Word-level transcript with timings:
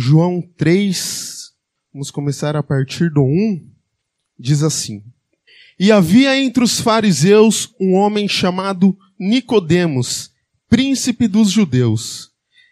João 0.00 0.40
3, 0.56 1.50
vamos 1.92 2.12
começar 2.12 2.54
a 2.54 2.62
partir 2.62 3.10
do 3.10 3.20
1, 3.20 3.68
diz 4.38 4.62
assim: 4.62 5.02
E 5.76 5.90
havia 5.90 6.40
entre 6.40 6.62
os 6.62 6.80
fariseus 6.80 7.74
um 7.80 7.94
homem 7.94 8.28
chamado 8.28 8.96
Nicodemos, 9.18 10.30
príncipe 10.68 11.26
dos 11.26 11.50
judeus. 11.50 12.30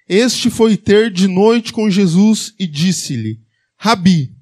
Este 0.09 0.49
foi 0.51 0.77
ter 0.77 1.11
de 1.11 1.27
noite 1.27 1.73
com 1.73 1.91
Jesus 1.91 2.55
e 2.61 2.65
disse-lhe: 2.65 3.41
Rabi, 3.77 4.33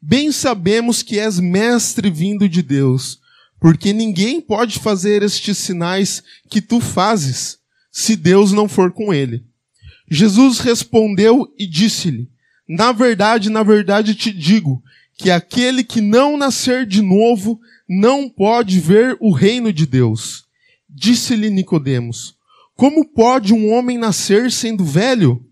bem 0.00 0.30
sabemos 0.30 1.02
que 1.02 1.18
és 1.18 1.40
mestre 1.40 2.08
vindo 2.08 2.48
de 2.48 2.62
Deus, 2.62 3.18
porque 3.58 3.92
ninguém 3.92 4.40
pode 4.40 4.78
fazer 4.78 5.24
estes 5.24 5.58
sinais 5.58 6.22
que 6.48 6.62
tu 6.62 6.78
fazes, 6.80 7.58
se 7.90 8.14
Deus 8.14 8.52
não 8.52 8.68
for 8.68 8.92
com 8.92 9.12
ele. 9.12 9.47
Jesus 10.10 10.60
respondeu 10.60 11.52
e 11.58 11.66
disse-lhe: 11.66 12.28
Na 12.68 12.92
verdade, 12.92 13.50
na 13.50 13.62
verdade 13.62 14.14
te 14.14 14.32
digo, 14.32 14.82
que 15.18 15.32
aquele 15.32 15.82
que 15.82 16.00
não 16.00 16.36
nascer 16.36 16.86
de 16.86 17.02
novo 17.02 17.60
não 17.88 18.28
pode 18.28 18.78
ver 18.78 19.16
o 19.20 19.32
reino 19.32 19.72
de 19.72 19.84
Deus. 19.84 20.44
Disse-lhe 20.88 21.50
Nicodemos: 21.50 22.36
Como 22.76 23.04
pode 23.04 23.52
um 23.52 23.72
homem 23.72 23.98
nascer 23.98 24.52
sendo 24.52 24.84
velho? 24.84 25.44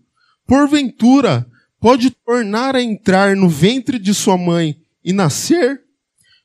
Porventura, 0.47 1.45
pode 1.79 2.09
tornar 2.09 2.75
a 2.75 2.81
entrar 2.81 3.35
no 3.35 3.49
ventre 3.49 3.99
de 3.99 4.13
sua 4.13 4.37
mãe 4.37 4.77
e 5.03 5.11
nascer? 5.11 5.81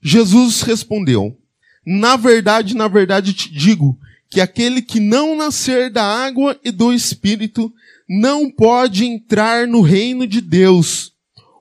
Jesus 0.03 0.62
respondeu: 0.62 1.39
Na 1.87 2.17
verdade, 2.17 2.75
na 2.75 2.89
verdade 2.89 3.33
te 3.33 3.53
digo 3.53 3.97
que 4.29 4.41
aquele 4.41 4.83
que 4.83 4.98
não 4.98 5.37
nascer 5.37 5.91
da 5.91 6.03
água 6.03 6.59
e 6.65 6.73
do 6.73 6.92
espírito 6.92 7.73
não 8.15 8.51
pode 8.51 9.07
entrar 9.07 9.66
no 9.66 9.80
reino 9.80 10.27
de 10.27 10.43
Deus. 10.43 11.15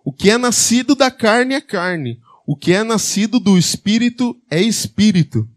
O 0.03 0.11
que 0.11 0.29
é 0.29 0.37
nascido 0.37 0.95
da 0.95 1.09
carne 1.09 1.53
é 1.53 1.61
carne, 1.61 2.19
o 2.45 2.57
que 2.57 2.73
é 2.73 2.83
nascido 2.83 3.39
do 3.39 3.57
espírito 3.57 4.37
é 4.49 4.61
espírito. 4.61 5.47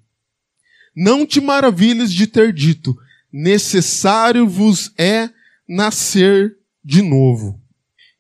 Não 0.95 1.27
te 1.27 1.41
maravilhes 1.41 2.13
de 2.13 2.29
ter 2.29 2.53
dito, 2.53 2.97
necessário 3.33 4.49
vos 4.49 4.93
é 4.97 5.29
nascer 5.69 6.57
de 6.85 7.03
novo. 7.03 7.61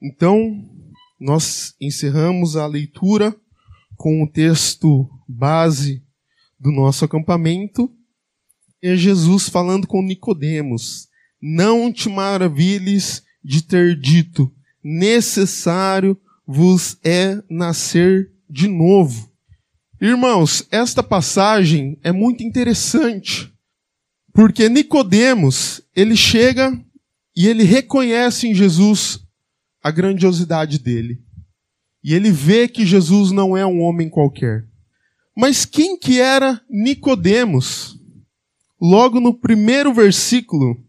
Então, 0.03 0.69
nós 1.21 1.77
encerramos 1.81 2.57
a 2.57 2.67
leitura 2.67 3.37
com 3.97 4.21
o 4.21 4.29
texto 4.29 5.09
base 5.29 6.03
do 6.59 6.73
nosso 6.73 7.05
acampamento. 7.05 7.89
É 8.83 8.97
Jesus 8.97 9.49
falando 9.49 9.87
com 9.87 10.03
Nicodemos. 10.03 11.09
Não 11.47 11.93
te 11.93 12.09
maravilhes 12.09 13.23
de 13.45 13.61
ter 13.61 14.01
dito, 14.01 14.51
necessário 14.83 16.19
vos 16.47 16.97
é 17.05 17.39
nascer 17.51 18.33
de 18.49 18.67
novo. 18.67 19.31
Irmãos, 20.01 20.67
esta 20.71 21.03
passagem 21.03 21.99
é 22.03 22.11
muito 22.11 22.43
interessante, 22.43 23.53
porque 24.33 24.71
Nicodemos, 24.71 25.83
ele 25.95 26.17
chega 26.17 26.83
e 27.37 27.47
ele 27.47 27.63
reconhece 27.63 28.49
em 28.49 28.55
Jesus 28.55 29.21
a 29.83 29.91
grandiosidade 29.91 30.79
dele. 30.79 31.23
E 32.03 32.15
ele 32.15 32.31
vê 32.31 32.67
que 32.67 32.87
Jesus 32.87 33.31
não 33.31 33.55
é 33.55 33.67
um 33.67 33.83
homem 33.83 34.09
qualquer. 34.09 34.67
Mas 35.37 35.67
quem 35.67 35.99
que 35.99 36.19
era 36.19 36.59
Nicodemos? 36.71 38.01
Logo 38.81 39.21
no 39.21 39.39
primeiro 39.39 39.93
versículo, 39.93 40.83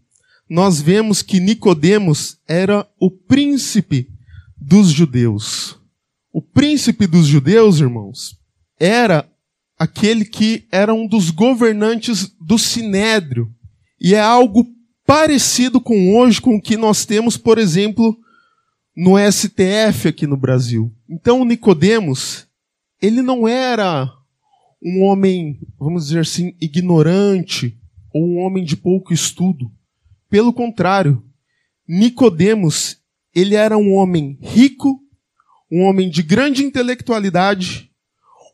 nós 0.49 0.79
vemos 0.79 1.21
que 1.21 1.39
Nicodemos 1.39 2.37
era 2.47 2.87
o 2.99 3.09
príncipe 3.09 4.07
dos 4.57 4.89
judeus. 4.89 5.79
O 6.31 6.41
príncipe 6.41 7.07
dos 7.07 7.27
judeus, 7.27 7.79
irmãos, 7.79 8.37
era 8.79 9.27
aquele 9.77 10.25
que 10.25 10.67
era 10.71 10.93
um 10.93 11.07
dos 11.07 11.29
governantes 11.29 12.35
do 12.39 12.57
sinédrio. 12.57 13.51
E 13.99 14.13
é 14.13 14.19
algo 14.19 14.65
parecido 15.05 15.79
com 15.79 16.15
hoje, 16.15 16.41
com 16.41 16.55
o 16.55 16.61
que 16.61 16.77
nós 16.77 17.05
temos, 17.05 17.37
por 17.37 17.57
exemplo, 17.57 18.17
no 18.95 19.13
STF 19.17 20.07
aqui 20.07 20.25
no 20.25 20.37
Brasil. 20.37 20.91
Então, 21.09 21.45
Nicodemos, 21.45 22.47
ele 23.01 23.21
não 23.21 23.47
era 23.47 24.11
um 24.83 25.03
homem, 25.03 25.59
vamos 25.79 26.07
dizer 26.07 26.19
assim, 26.19 26.55
ignorante 26.61 27.77
ou 28.13 28.25
um 28.25 28.37
homem 28.37 28.63
de 28.63 28.77
pouco 28.77 29.13
estudo. 29.13 29.71
Pelo 30.29 30.53
contrário, 30.53 31.23
Nicodemos, 31.87 32.97
ele 33.33 33.55
era 33.55 33.77
um 33.77 33.93
homem 33.93 34.37
rico, 34.41 34.99
um 35.71 35.81
homem 35.83 36.09
de 36.09 36.23
grande 36.23 36.63
intelectualidade, 36.63 37.91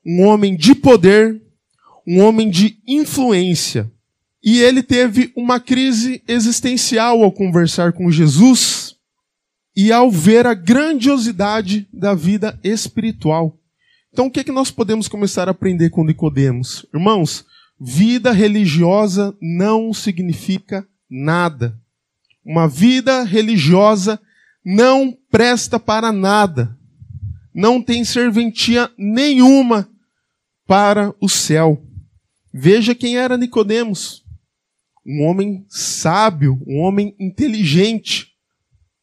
um 0.05 0.23
homem 0.23 0.55
de 0.55 0.73
poder, 0.75 1.41
um 2.07 2.21
homem 2.21 2.49
de 2.49 2.79
influência. 2.87 3.91
E 4.43 4.59
ele 4.59 4.81
teve 4.81 5.31
uma 5.35 5.59
crise 5.59 6.23
existencial 6.27 7.23
ao 7.23 7.31
conversar 7.31 7.93
com 7.93 8.11
Jesus 8.11 8.95
e 9.75 9.91
ao 9.91 10.09
ver 10.09 10.47
a 10.47 10.53
grandiosidade 10.53 11.87
da 11.93 12.13
vida 12.13 12.59
espiritual. 12.63 13.57
Então, 14.11 14.25
o 14.25 14.31
que, 14.31 14.41
é 14.41 14.43
que 14.43 14.51
nós 14.51 14.69
podemos 14.71 15.07
começar 15.07 15.47
a 15.47 15.51
aprender 15.51 15.89
com 15.89 16.03
Nicodemos? 16.03 16.85
Irmãos, 16.93 17.45
vida 17.79 18.31
religiosa 18.31 19.35
não 19.41 19.93
significa 19.93 20.85
nada. 21.11 21.77
Uma 22.43 22.67
vida 22.67 23.23
religiosa 23.23 24.19
não 24.63 25.15
presta 25.29 25.77
para 25.77 26.11
nada. 26.13 26.77
Não 27.53 27.81
tem 27.81 28.05
serventia 28.05 28.89
nenhuma 28.97 29.89
para 30.65 31.13
o 31.19 31.27
céu. 31.27 31.85
Veja 32.53 32.95
quem 32.95 33.17
era 33.17 33.37
Nicodemos. 33.37 34.23
Um 35.05 35.23
homem 35.25 35.65
sábio, 35.67 36.61
um 36.65 36.79
homem 36.79 37.15
inteligente, 37.19 38.31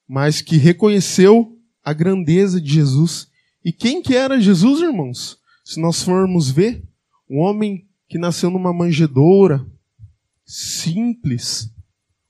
mas 0.09 0.41
que 0.41 0.57
reconheceu 0.57 1.57
a 1.85 1.93
grandeza 1.93 2.61
de 2.61 2.73
Jesus. 2.73 3.29
E 3.65 3.73
quem 3.73 4.01
que 4.01 4.15
era 4.15 4.41
Jesus, 4.41 4.81
irmãos? 4.81 5.39
Se 5.65 5.81
nós 5.81 6.03
formos 6.03 6.51
ver, 6.51 6.83
um 7.29 7.39
homem 7.41 7.87
que 8.09 8.17
nasceu 8.17 8.51
numa 8.51 8.73
manjedoura, 8.73 9.67
simples, 10.47 11.71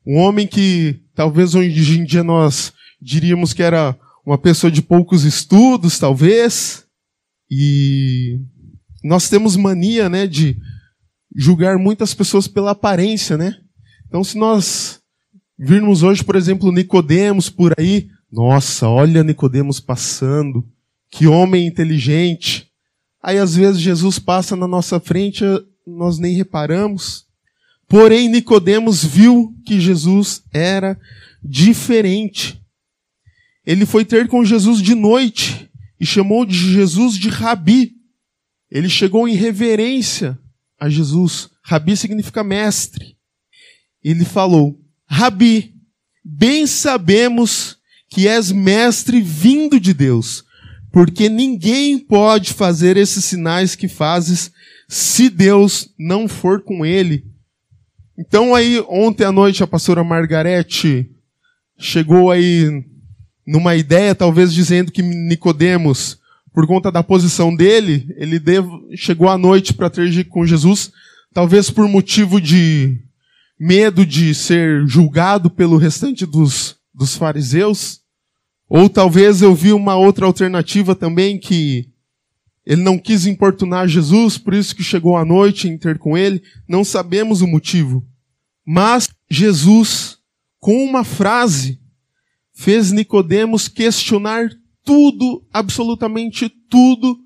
um 0.09 0.17
homem 0.17 0.47
que 0.47 1.03
talvez 1.15 1.55
hoje 1.55 2.01
em 2.01 2.05
dia 2.05 2.25
nós 2.25 2.73
diríamos 2.99 3.53
que 3.53 3.63
era 3.63 3.95
uma 4.25 4.39
pessoa 4.39 4.71
de 4.71 4.81
poucos 4.81 5.25
estudos, 5.25 5.99
talvez. 5.99 6.87
E 7.51 8.41
nós 9.05 9.29
temos 9.29 9.55
mania, 9.55 10.09
né, 10.09 10.27
de 10.27 10.57
julgar 11.37 11.77
muitas 11.77 12.15
pessoas 12.15 12.49
pela 12.49 12.71
aparência, 12.71 13.37
né? 13.37 13.55
Então, 14.07 14.25
se 14.25 14.39
nós 14.39 15.01
virmos 15.59 16.03
hoje, 16.03 16.25
por 16.25 16.37
exemplo, 16.37 16.73
Nicodemos 16.73 17.51
por 17.51 17.75
aí, 17.79 18.09
nossa, 18.33 18.89
olha 18.89 19.23
Nicodemos 19.23 19.79
passando, 19.79 20.67
que 21.11 21.27
homem 21.27 21.67
inteligente. 21.67 22.67
Aí 23.23 23.37
às 23.37 23.55
vezes 23.55 23.81
Jesus 23.81 24.19
passa 24.19 24.57
na 24.57 24.67
nossa 24.67 24.99
frente, 24.99 25.45
nós 25.87 26.19
nem 26.19 26.35
reparamos. 26.35 27.28
Porém, 27.89 28.29
Nicodemos 28.29 29.03
viu 29.03 29.55
que 29.65 29.81
Jesus 29.81 30.43
era 30.53 30.99
diferente. 31.43 32.61
Ele 33.65 33.87
foi 33.87 34.05
ter 34.05 34.29
com 34.29 34.45
Jesus 34.45 34.83
de 34.83 34.95
noite 34.95 35.71
e 35.99 36.05
chamou 36.05 36.45
de 36.45 36.55
Jesus 36.55 37.17
de 37.17 37.31
Rabi. 37.31 37.95
Ele 38.71 38.89
chegou 38.91 39.27
em 39.27 39.35
reverência 39.35 40.39
a 40.79 40.89
Jesus. 40.89 41.49
Rabi 41.63 41.97
significa 41.97 42.45
mestre. 42.45 43.17
Ele 44.05 44.25
falou: 44.25 44.79
Rabi, 45.07 45.75
bem 46.23 46.67
sabemos 46.67 47.79
que 48.11 48.29
és 48.29 48.53
mestre 48.53 49.21
vindo 49.21 49.81
de 49.81 49.93
Deus, 49.93 50.45
porque 50.93 51.29
ninguém 51.29 51.99
pode 51.99 52.53
fazer 52.53 52.97
esses 52.97 53.25
sinais 53.25 53.75
que 53.75 53.89
fazes 53.89 54.51
se 54.89 55.29
Deus 55.29 55.93
não 55.99 56.29
for 56.29 56.63
com 56.63 56.85
ele. 56.85 57.27
Então 58.19 58.53
aí, 58.53 58.85
ontem 58.89 59.25
à 59.25 59.31
noite, 59.31 59.63
a 59.63 59.67
pastora 59.67 60.03
Margarete 60.03 61.09
chegou 61.79 62.33
aí 62.33 62.85
numa 63.47 63.77
ideia, 63.77 64.13
talvez 64.13 64.53
dizendo 64.53 64.91
que 64.91 65.03
Nicodemos, 65.03 66.19
por 66.53 66.67
conta 66.67 66.91
da 66.91 67.01
posição 67.01 67.55
dele, 67.55 68.13
ele 68.17 68.41
devo, 68.41 68.89
chegou 68.97 69.29
à 69.29 69.39
noite 69.39 69.73
para 69.73 69.89
ter 69.89 70.25
com 70.25 70.45
Jesus, 70.45 70.91
talvez 71.33 71.71
por 71.71 71.87
motivo 71.87 72.41
de 72.41 72.99
medo 73.57 74.05
de 74.05 74.35
ser 74.35 74.85
julgado 74.89 75.49
pelo 75.49 75.77
restante 75.77 76.27
dos, 76.27 76.75
dos 76.93 77.15
fariseus. 77.15 78.01
Ou 78.69 78.91
talvez 78.91 79.43
eu 79.43 79.55
vi 79.55 79.73
uma 79.73 79.95
outra 79.95 80.27
alternativa 80.27 80.97
também 80.97 81.39
que 81.39 81.89
ele 82.67 82.83
não 82.83 82.99
quis 82.99 83.27
importunar 83.27 83.89
Jesus, 83.89 84.37
por 84.37 84.53
isso 84.53 84.77
que 84.77 84.83
chegou 84.83 85.17
à 85.17 85.25
noite 85.25 85.69
em 85.69 85.79
ter 85.79 85.99
com 85.99 86.19
ele. 86.19 86.43
Não 86.69 86.85
sabemos 86.85 87.41
o 87.41 87.47
motivo. 87.47 88.07
Mas 88.71 89.09
Jesus, 89.31 90.19
com 90.61 90.85
uma 90.85 91.03
frase, 91.03 91.81
fez 92.53 92.93
Nicodemos 92.93 93.67
questionar 93.67 94.51
tudo, 94.85 95.43
absolutamente 95.51 96.51
tudo 96.51 97.19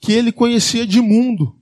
que 0.00 0.10
ele 0.10 0.32
conhecia 0.32 0.86
de 0.86 1.02
mundo. 1.02 1.54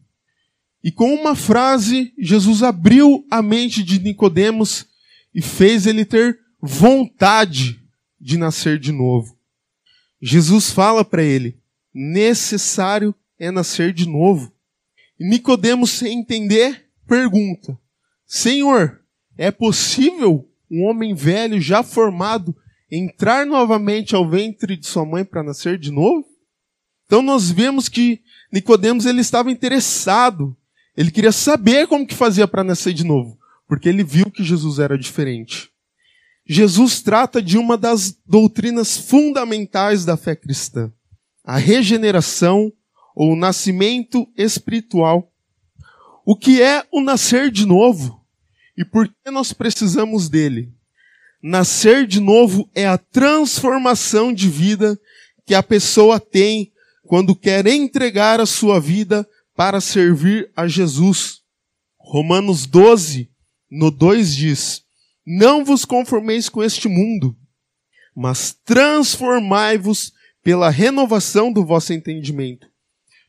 E 0.85 0.93
com 0.93 1.13
uma 1.13 1.35
frase, 1.35 2.15
Jesus 2.17 2.63
abriu 2.63 3.27
a 3.29 3.43
mente 3.43 3.83
de 3.83 3.99
Nicodemos 3.99 4.87
e 5.35 5.43
fez 5.43 5.85
ele 5.85 6.05
ter 6.05 6.39
vontade 6.63 7.83
de 8.21 8.39
nascer 8.39 8.79
de 8.79 8.93
novo. 8.93 9.37
Jesus 10.23 10.71
fala 10.71 11.05
para 11.05 11.25
ele: 11.25 11.61
necessário 11.93 13.13
é 13.37 13.51
nascer 13.51 13.93
de 13.93 14.09
novo. 14.09 14.53
E 15.19 15.29
Nicodemos, 15.29 15.91
sem 15.91 16.21
entender, 16.21 16.89
pergunta: 17.05 17.77
Senhor, 18.25 19.04
é 19.37 19.51
possível 19.51 20.49
um 20.71 20.85
homem 20.85 21.15
velho 21.15 21.61
já 21.61 21.83
formado 21.83 22.55
entrar 22.91 23.45
novamente 23.47 24.15
ao 24.15 24.29
ventre 24.29 24.77
de 24.77 24.87
sua 24.87 25.05
mãe 25.05 25.25
para 25.25 25.43
nascer 25.43 25.79
de 25.79 25.91
novo? 25.91 26.25
Então 27.07 27.23
nós 27.23 27.51
vemos 27.51 27.89
que 27.89 28.21
Nicodemos 28.53 29.07
ele 29.07 29.21
estava 29.21 29.51
interessado. 29.51 30.57
Ele 30.97 31.11
queria 31.11 31.33
saber 31.33 31.87
como 31.87 32.07
que 32.07 32.15
fazia 32.15 32.47
para 32.47 32.65
nascer 32.65 32.93
de 32.93 33.05
novo, 33.05 33.39
porque 33.67 33.89
ele 33.89 34.05
viu 34.05 34.31
que 34.31 34.45
Jesus 34.45 34.79
era 34.79 34.97
diferente. 34.97 35.71
Jesus 36.47 37.01
trata 37.01 37.43
de 37.43 37.57
uma 37.57 37.77
das 37.77 38.17
doutrinas 38.27 38.97
fundamentais 38.97 40.05
da 40.05 40.17
fé 40.17 40.37
cristã, 40.37 40.93
a 41.43 41.57
regeneração 41.57 42.73
ou 43.15 43.33
o 43.33 43.37
nascimento 43.37 44.27
espiritual. 44.37 45.33
O 46.25 46.37
que 46.37 46.61
é 46.61 46.85
o 46.93 47.01
nascer 47.01 47.51
de 47.51 47.67
novo? 47.67 48.24
E 48.77 48.85
por 48.85 49.09
que 49.09 49.31
nós 49.31 49.53
precisamos 49.53 50.29
dele? 50.29 50.73
Nascer 51.43 52.07
de 52.07 52.21
novo 52.21 52.69
é 52.75 52.87
a 52.87 52.99
transformação 52.99 54.33
de 54.33 54.49
vida 54.49 54.99
que 55.47 55.55
a 55.55 55.63
pessoa 55.63 56.19
tem 56.19 56.73
quando 57.03 57.37
quer 57.37 57.67
entregar 57.67 58.41
a 58.41 58.47
sua 58.47 58.81
vida 58.81 59.29
para 59.55 59.81
servir 59.81 60.51
a 60.57 60.67
Jesus. 60.67 61.41
Romanos 61.99 62.67
12, 62.67 63.31
no 63.71 63.91
2 63.91 64.35
diz: 64.35 64.83
Não 65.27 65.65
vos 65.65 65.85
conformeis 65.85 66.49
com 66.49 66.63
este 66.63 66.89
mundo, 66.89 67.37
mas 68.17 68.57
transformai-vos 68.65 70.13
pela 70.43 70.71
renovação 70.71 71.53
do 71.53 71.65
vosso 71.65 71.93
entendimento, 71.93 72.67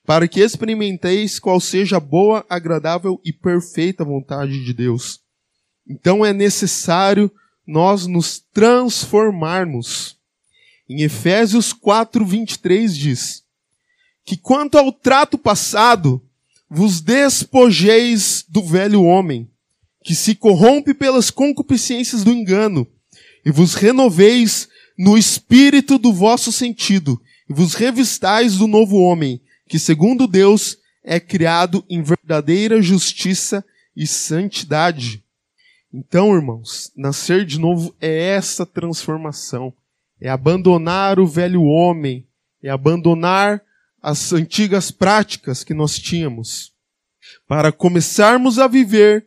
para 0.06 0.28
que 0.28 0.40
experimenteis 0.40 1.40
qual 1.40 1.60
seja 1.60 1.98
a 1.98 2.00
boa, 2.00 2.46
agradável 2.50 3.20
e 3.24 3.32
perfeita 3.32 4.04
vontade 4.04 4.64
de 4.64 4.74
Deus. 4.74 5.25
Então 5.88 6.26
é 6.26 6.34
necessário 6.34 7.32
nós 7.66 8.08
nos 8.08 8.44
transformarmos. 8.54 10.18
Em 10.88 11.02
Efésios 11.02 11.74
4, 11.74 12.26
23 12.26 12.96
diz 12.96 13.44
que 14.24 14.36
quanto 14.36 14.78
ao 14.78 14.92
trato 14.92 15.38
passado, 15.38 16.22
vos 16.70 17.00
despojeis 17.00 18.44
do 18.50 18.64
velho 18.64 19.04
homem, 19.04 19.48
que 20.04 20.16
se 20.16 20.36
corrompe 20.36 20.94
pelas 20.94 21.30
concupiscências 21.30 22.24
do 22.24 22.32
engano, 22.32 22.88
e 23.46 23.52
vos 23.52 23.76
renoveis 23.76 24.68
no 24.98 25.18
espírito 25.18 25.98
do 26.00 26.12
vosso 26.12 26.52
sentido, 26.52 27.22
e 27.48 27.54
vos 27.54 27.76
revistais 27.76 28.58
do 28.58 28.68
novo 28.68 28.98
homem, 28.98 29.42
que 29.68 29.78
segundo 29.78 30.28
Deus 30.28 30.78
é 31.04 31.20
criado 31.20 31.86
em 31.88 32.02
verdadeira 32.02 32.82
justiça 32.82 33.64
e 33.96 34.08
santidade. 34.08 35.25
Então, 35.98 36.36
irmãos, 36.36 36.92
nascer 36.94 37.46
de 37.46 37.58
novo 37.58 37.96
é 38.02 38.32
essa 38.32 38.66
transformação. 38.66 39.74
É 40.20 40.28
abandonar 40.28 41.22
o 41.22 41.26
velho 41.26 41.64
homem, 41.64 42.28
é 42.62 42.70
abandonar 42.70 43.64
as 44.02 44.34
antigas 44.34 44.92
práticas 44.92 45.64
que 45.64 45.74
nós 45.74 45.98
tínhamos, 45.98 46.74
para 47.48 47.72
começarmos 47.72 48.60
a 48.60 48.68
viver 48.68 49.26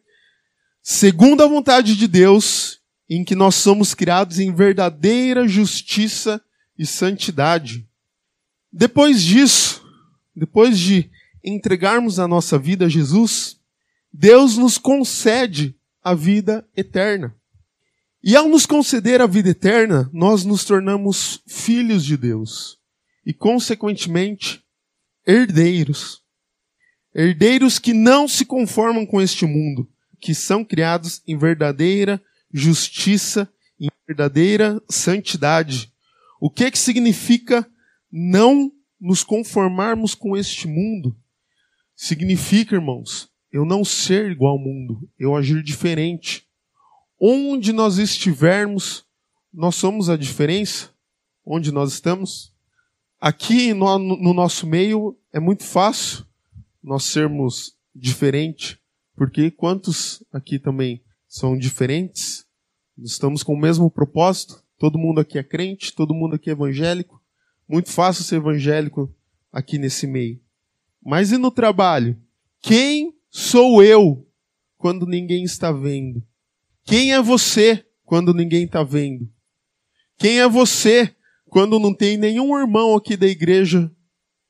segundo 0.83 1.43
a 1.43 1.47
vontade 1.47 1.97
de 1.97 2.07
Deus, 2.07 2.83
em 3.09 3.25
que 3.25 3.35
nós 3.35 3.55
somos 3.55 3.95
criados 3.95 4.39
em 4.39 4.55
verdadeira 4.55 5.49
justiça 5.49 6.39
e 6.79 6.85
santidade. 6.85 7.89
Depois 8.71 9.23
disso, 9.23 9.83
depois 10.37 10.79
de 10.79 11.11
entregarmos 11.43 12.19
a 12.19 12.29
nossa 12.29 12.59
vida 12.59 12.85
a 12.85 12.89
Jesus, 12.91 13.59
Deus 14.13 14.59
nos 14.59 14.77
concede 14.77 15.78
a 16.03 16.15
vida 16.15 16.67
eterna. 16.77 17.35
E 18.23 18.35
ao 18.35 18.49
nos 18.49 18.67
conceder 18.67 19.21
a 19.21 19.27
vida 19.27 19.51
eterna, 19.51 20.11
nós 20.13 20.45
nos 20.45 20.65
tornamos 20.65 21.43
filhos 21.47 22.05
de 22.05 22.17
Deus 22.17 22.79
e, 23.25 23.33
consequentemente, 23.33 24.63
herdeiros. 25.27 26.23
Herdeiros 27.15 27.79
que 27.79 27.93
não 27.93 28.27
se 28.27 28.45
conformam 28.45 29.07
com 29.07 29.21
este 29.21 29.47
mundo, 29.47 29.89
que 30.21 30.35
são 30.35 30.65
criados 30.65 31.23
em 31.27 31.37
verdadeira 31.37 32.21
justiça, 32.53 33.49
em 33.79 33.89
verdadeira 34.07 34.83
santidade. 34.89 35.93
O 36.41 36.51
que 36.51 36.71
que 36.71 36.79
significa 36.79 37.69
não 38.11 38.73
nos 39.01 39.23
conformarmos 39.23 40.15
com 40.15 40.37
este 40.37 40.67
mundo? 40.67 41.17
Significa, 41.95 42.75
irmãos, 42.75 43.31
eu 43.53 43.65
não 43.65 43.85
ser 43.85 44.31
igual 44.31 44.53
ao 44.53 44.59
mundo, 44.59 45.09
eu 45.19 45.35
agir 45.35 45.63
diferente. 45.63 46.47
Onde 47.21 47.73
nós 47.73 47.99
estivermos, 47.99 49.05
nós 49.53 49.75
somos 49.75 50.09
a 50.09 50.17
diferença. 50.17 50.91
Onde 51.45 51.73
nós 51.73 51.93
estamos. 51.93 52.53
Aqui 53.21 53.73
no, 53.73 53.99
no 53.99 54.35
nosso 54.35 54.67
meio 54.67 55.19
é 55.33 55.41
muito 55.41 55.65
fácil 55.65 56.27
nós 56.83 57.05
sermos 57.05 57.75
diferente, 57.95 58.79
porque 59.17 59.51
quantos 59.51 60.23
aqui 60.33 60.59
também 60.59 61.03
são 61.27 61.59
diferentes? 61.59 62.47
Estamos 62.99 63.43
com 63.43 63.55
o 63.55 63.61
mesmo 63.61 63.91
propósito. 63.91 64.63
Todo 64.79 64.99
mundo 64.99 65.21
aqui 65.21 65.39
é 65.39 65.43
crente, 65.43 65.95
todo 65.95 66.15
mundo 66.15 66.37
aqui 66.37 66.51
é 66.51 66.53
evangélico. 66.53 67.21
Muito 67.69 67.91
fácil 67.91 68.23
ser 68.23 68.37
evangélico 68.37 69.13
aqui 69.53 69.79
nesse 69.79 70.07
meio. 70.07 70.41
Mas 71.05 71.33
e 71.33 71.37
no 71.37 71.51
trabalho? 71.51 72.17
Quem 72.61 73.18
sou 73.39 73.85
eu 73.85 74.27
quando 74.77 75.07
ninguém 75.07 75.45
está 75.45 75.71
vendo? 75.71 76.21
Quem 76.85 77.13
é 77.13 77.23
você 77.23 77.87
quando 78.05 78.35
ninguém 78.35 78.65
está 78.65 78.83
vendo? 78.83 79.31
Quem 80.19 80.41
é 80.41 80.49
você 80.49 81.15
quando 81.47 81.79
não 81.79 81.95
tem 81.95 82.17
nenhum 82.17 82.59
irmão 82.59 82.97
aqui 82.97 83.17
da 83.17 83.29
igreja 83.29 83.89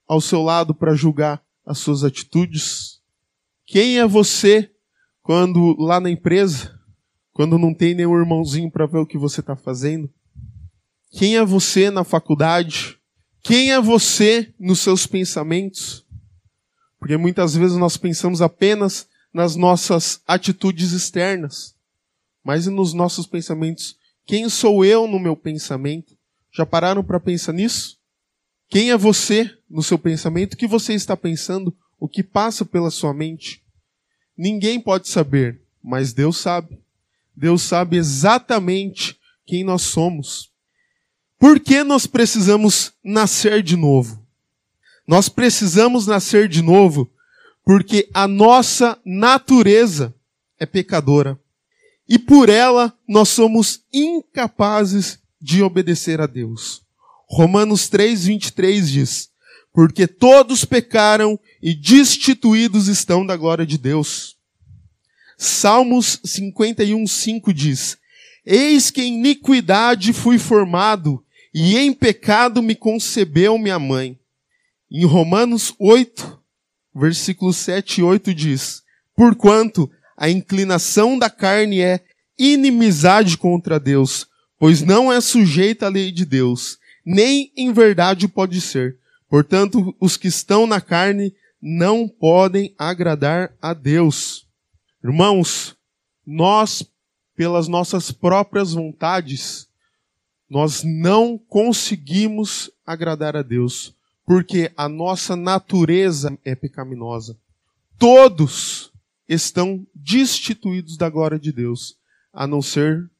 ao 0.07 0.23
seu 0.23 0.41
lado 0.41 0.75
para 0.75 0.95
julgar 0.95 1.43
as 1.67 1.79
suas 1.79 2.03
atitudes? 2.03 3.03
Quem 3.67 3.99
é 3.99 4.07
você 4.07 4.71
quando 5.21 5.77
lá 5.79 6.01
na 6.01 6.09
empresa, 6.09 6.75
quando 7.33 7.59
não 7.59 7.75
tem 7.75 7.95
nenhum 7.95 8.19
irmãozinho 8.19 8.71
para 8.71 8.87
ver 8.87 8.99
o 8.99 9.07
que 9.07 9.19
você 9.19 9.41
está 9.41 9.55
fazendo? 9.55 10.11
Quem 11.11 11.37
é 11.37 11.45
você 11.45 11.91
na 11.91 12.05
faculdade? 12.05 12.99
Quem 13.43 13.71
é 13.71 13.79
você 13.79 14.55
nos 14.59 14.79
seus 14.79 15.07
pensamentos? 15.07 16.08
Porque 16.99 17.17
muitas 17.17 17.55
vezes 17.55 17.77
nós 17.77 17.97
pensamos 17.97 18.43
apenas 18.43 19.07
nas 19.33 19.55
nossas 19.57 20.21
atitudes 20.27 20.93
externas, 20.93 21.75
mas 22.43 22.67
e 22.67 22.71
nos 22.71 22.93
nossos 22.93 23.27
pensamentos? 23.27 23.97
Quem 24.27 24.49
sou 24.49 24.85
eu 24.85 25.07
no 25.07 25.19
meu 25.19 25.37
pensamento? 25.37 26.17
Já 26.53 26.67
pararam 26.67 27.05
para 27.05 27.21
pensar 27.21 27.53
nisso? 27.53 27.99
Quem 28.69 28.91
é 28.91 28.97
você 28.97 29.51
no 29.69 29.83
seu 29.83 29.99
pensamento? 29.99 30.55
O 30.55 30.57
que 30.57 30.67
você 30.67 30.95
está 30.95 31.17
pensando? 31.17 31.75
O 31.99 32.09
que 32.09 32.23
passa 32.23 32.65
pela 32.65 32.91
sua 32.91 33.15
mente? 33.15 33.63
Ninguém 34.37 34.81
pode 34.81 35.09
saber, 35.09 35.63
mas 35.83 36.13
Deus 36.13 36.37
sabe. 36.37 36.79
Deus 37.35 37.63
sabe 37.63 37.97
exatamente 37.97 39.17
quem 39.47 39.65
nós 39.65 39.83
somos. 39.83 40.51
Por 41.39 41.61
que 41.61 41.83
nós 41.85 42.07
precisamos 42.07 42.93
nascer 43.03 43.63
de 43.63 43.77
novo? 43.77 44.27
Nós 45.09 45.31
precisamos 45.31 46.07
nascer 46.07 46.51
de 46.51 46.61
novo 46.61 47.11
porque 47.65 48.11
a 48.13 48.29
nossa 48.29 49.01
natureza 49.07 50.15
é 50.59 50.67
pecadora. 50.67 51.41
E 52.07 52.19
por 52.19 52.51
ela 52.51 52.93
nós 53.09 53.31
somos 53.31 53.81
incapazes 53.91 55.19
de 55.41 55.63
obedecer 55.63 56.21
a 56.21 56.27
Deus. 56.27 56.83
Romanos 57.27 57.89
3:23 57.89 58.87
diz: 58.87 59.31
Porque 59.73 60.07
todos 60.07 60.67
pecaram 60.67 61.41
e 61.63 61.75
destituídos 61.75 62.87
estão 62.87 63.25
da 63.25 63.35
glória 63.35 63.65
de 63.65 63.79
Deus. 63.79 64.37
Salmos 65.39 66.21
51:5 66.23 67.51
diz: 67.55 67.97
Eis 68.45 68.91
que 68.91 69.01
em 69.01 69.15
iniquidade 69.15 70.13
fui 70.13 70.39
formado 70.39 71.25
e 71.55 71.79
em 71.79 71.95
pecado 71.95 72.63
me 72.63 72.75
concebeu 72.75 73.57
minha 73.57 73.79
mãe. 73.79 74.19
Em 74.91 75.05
Romanos 75.05 75.75
8, 75.79 76.41
versículos 76.95 77.57
7 77.59 78.01
e 78.01 78.03
8 78.03 78.35
diz: 78.35 78.83
Porquanto 79.15 79.91
a 80.17 80.31
inclinação 80.31 81.19
da 81.19 81.29
carne 81.29 81.81
é 81.81 82.05
inimizade 82.39 83.37
contra 83.37 83.79
Deus, 83.79 84.27
pois 84.59 84.83
não 84.83 85.13
é 85.13 85.21
sujeita 85.21 85.87
à 85.87 85.89
lei 85.89 86.11
de 86.11 86.25
Deus, 86.25 86.79
nem 87.05 87.53
em 87.57 87.73
verdade 87.73 88.27
pode 88.27 88.61
ser. 88.61 88.99
Portanto, 89.29 89.95
os 90.01 90.17
que 90.17 90.29
estão 90.29 90.67
na 90.67 90.81
carne 90.81 91.35
não 91.61 92.09
podem 92.09 92.75
agradar 92.79 93.53
a 93.61 93.75
Deus. 93.75 94.47
Irmãos, 95.05 95.77
nós, 96.27 96.83
pelas 97.37 97.69
nossas 97.69 98.11
próprias 98.11 98.73
vontades, 98.73 99.69
nós 100.49 100.83
não 100.83 101.37
conseguimos 101.37 102.71
agradar 102.87 103.37
a 103.37 103.43
Deus, 103.43 103.95
porque 104.29 104.71
a 104.77 104.91
nossa 104.91 105.35
natureza 105.35 106.39
é 106.45 106.55
pecaminosa. 106.55 107.35
Todos 107.99 108.93
estão 109.27 109.87
destituídos 109.95 110.99
da 110.99 111.09
glória 111.09 111.39
de 111.39 111.51
Deus, 111.51 111.97
a 112.31 112.47
não 112.47 112.61
ser 112.61 113.11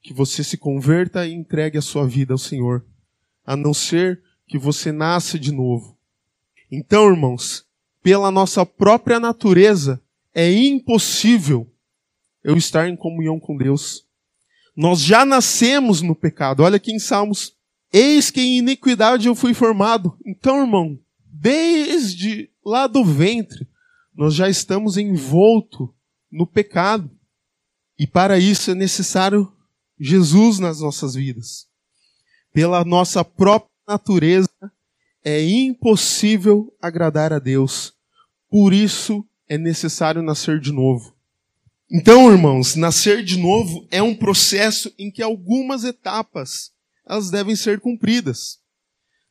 que 0.00 0.14
você 0.14 0.42
se 0.42 0.56
converta 0.56 1.26
e 1.26 1.34
entregue 1.34 1.76
a 1.76 1.82
sua 1.82 2.08
vida 2.08 2.32
ao 2.32 2.38
Senhor, 2.38 2.82
a 3.44 3.54
não 3.54 3.74
ser 3.74 4.22
que 4.48 4.56
você 4.56 4.90
nasça 4.90 5.38
de 5.38 5.52
novo. 5.52 5.94
Então, 6.72 7.06
irmãos, 7.06 7.66
pela 8.02 8.30
nossa 8.30 8.64
própria 8.64 9.20
natureza, 9.20 10.00
é 10.34 10.50
impossível 10.50 11.70
eu 12.42 12.56
estar 12.56 12.88
em 12.88 12.96
comunhão 12.96 13.38
com 13.38 13.58
Deus. 13.58 14.06
Nós 14.74 15.02
já 15.02 15.26
nascemos 15.26 16.00
no 16.00 16.14
pecado. 16.14 16.62
Olha 16.62 16.76
aqui 16.76 16.92
em 16.92 16.98
Salmos. 16.98 17.55
Eis 17.92 18.30
que 18.30 18.40
em 18.40 18.58
iniquidade 18.58 19.28
eu 19.28 19.34
fui 19.34 19.54
formado. 19.54 20.16
Então, 20.24 20.60
irmão, 20.60 20.98
desde 21.24 22.50
lá 22.64 22.86
do 22.86 23.04
ventre, 23.04 23.66
nós 24.14 24.34
já 24.34 24.48
estamos 24.48 24.96
envolto 24.96 25.94
no 26.30 26.46
pecado. 26.46 27.10
E 27.98 28.06
para 28.06 28.38
isso 28.38 28.70
é 28.70 28.74
necessário 28.74 29.52
Jesus 29.98 30.58
nas 30.58 30.80
nossas 30.80 31.14
vidas. 31.14 31.66
Pela 32.52 32.84
nossa 32.84 33.24
própria 33.24 33.70
natureza, 33.88 34.48
é 35.24 35.42
impossível 35.42 36.72
agradar 36.80 37.32
a 37.32 37.38
Deus. 37.38 37.92
Por 38.48 38.72
isso 38.72 39.26
é 39.48 39.58
necessário 39.58 40.22
nascer 40.22 40.60
de 40.60 40.70
novo. 40.70 41.16
Então, 41.90 42.30
irmãos, 42.30 42.76
nascer 42.76 43.24
de 43.24 43.36
novo 43.36 43.86
é 43.90 44.00
um 44.00 44.14
processo 44.14 44.92
em 44.98 45.10
que 45.10 45.22
algumas 45.22 45.84
etapas 45.84 46.72
elas 47.06 47.30
devem 47.30 47.54
ser 47.54 47.80
cumpridas. 47.80 48.58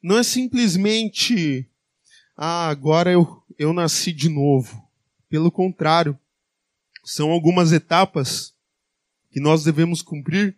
Não 0.02 0.18
é 0.18 0.24
simplesmente, 0.24 1.70
ah, 2.38 2.70
agora 2.70 3.12
eu, 3.12 3.44
eu 3.58 3.74
nasci 3.74 4.14
de 4.14 4.30
novo. 4.30 4.82
Pelo 5.30 5.52
contrário, 5.52 6.18
são 7.04 7.32
algumas 7.32 7.72
etapas 7.72 8.54
que 9.32 9.40
nós 9.40 9.64
devemos 9.64 10.02
cumprir 10.02 10.58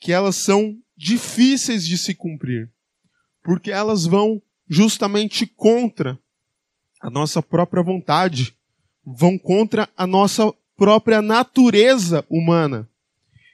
que 0.00 0.12
elas 0.12 0.34
são 0.34 0.76
difíceis 0.96 1.86
de 1.86 1.96
se 1.96 2.14
cumprir, 2.14 2.72
porque 3.42 3.70
elas 3.70 4.04
vão 4.04 4.42
justamente 4.68 5.46
contra 5.46 6.18
a 7.00 7.10
nossa 7.10 7.42
própria 7.42 7.82
vontade, 7.82 8.56
vão 9.04 9.38
contra 9.38 9.88
a 9.96 10.06
nossa 10.06 10.52
própria 10.76 11.22
natureza 11.22 12.24
humana. 12.28 12.88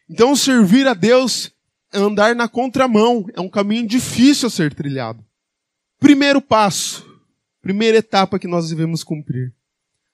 Então, 0.08 0.34
servir 0.34 0.86
a 0.86 0.94
Deus 0.94 1.52
andar 1.92 2.34
na 2.34 2.48
contramão, 2.48 3.26
é 3.34 3.40
um 3.40 3.48
caminho 3.48 3.86
difícil 3.86 4.48
a 4.48 4.50
ser 4.50 4.74
trilhado. 4.74 5.24
Primeiro 5.98 6.40
passo, 6.40 7.06
primeira 7.60 7.98
etapa 7.98 8.38
que 8.38 8.46
nós 8.46 8.68
devemos 8.68 9.02
cumprir: 9.02 9.52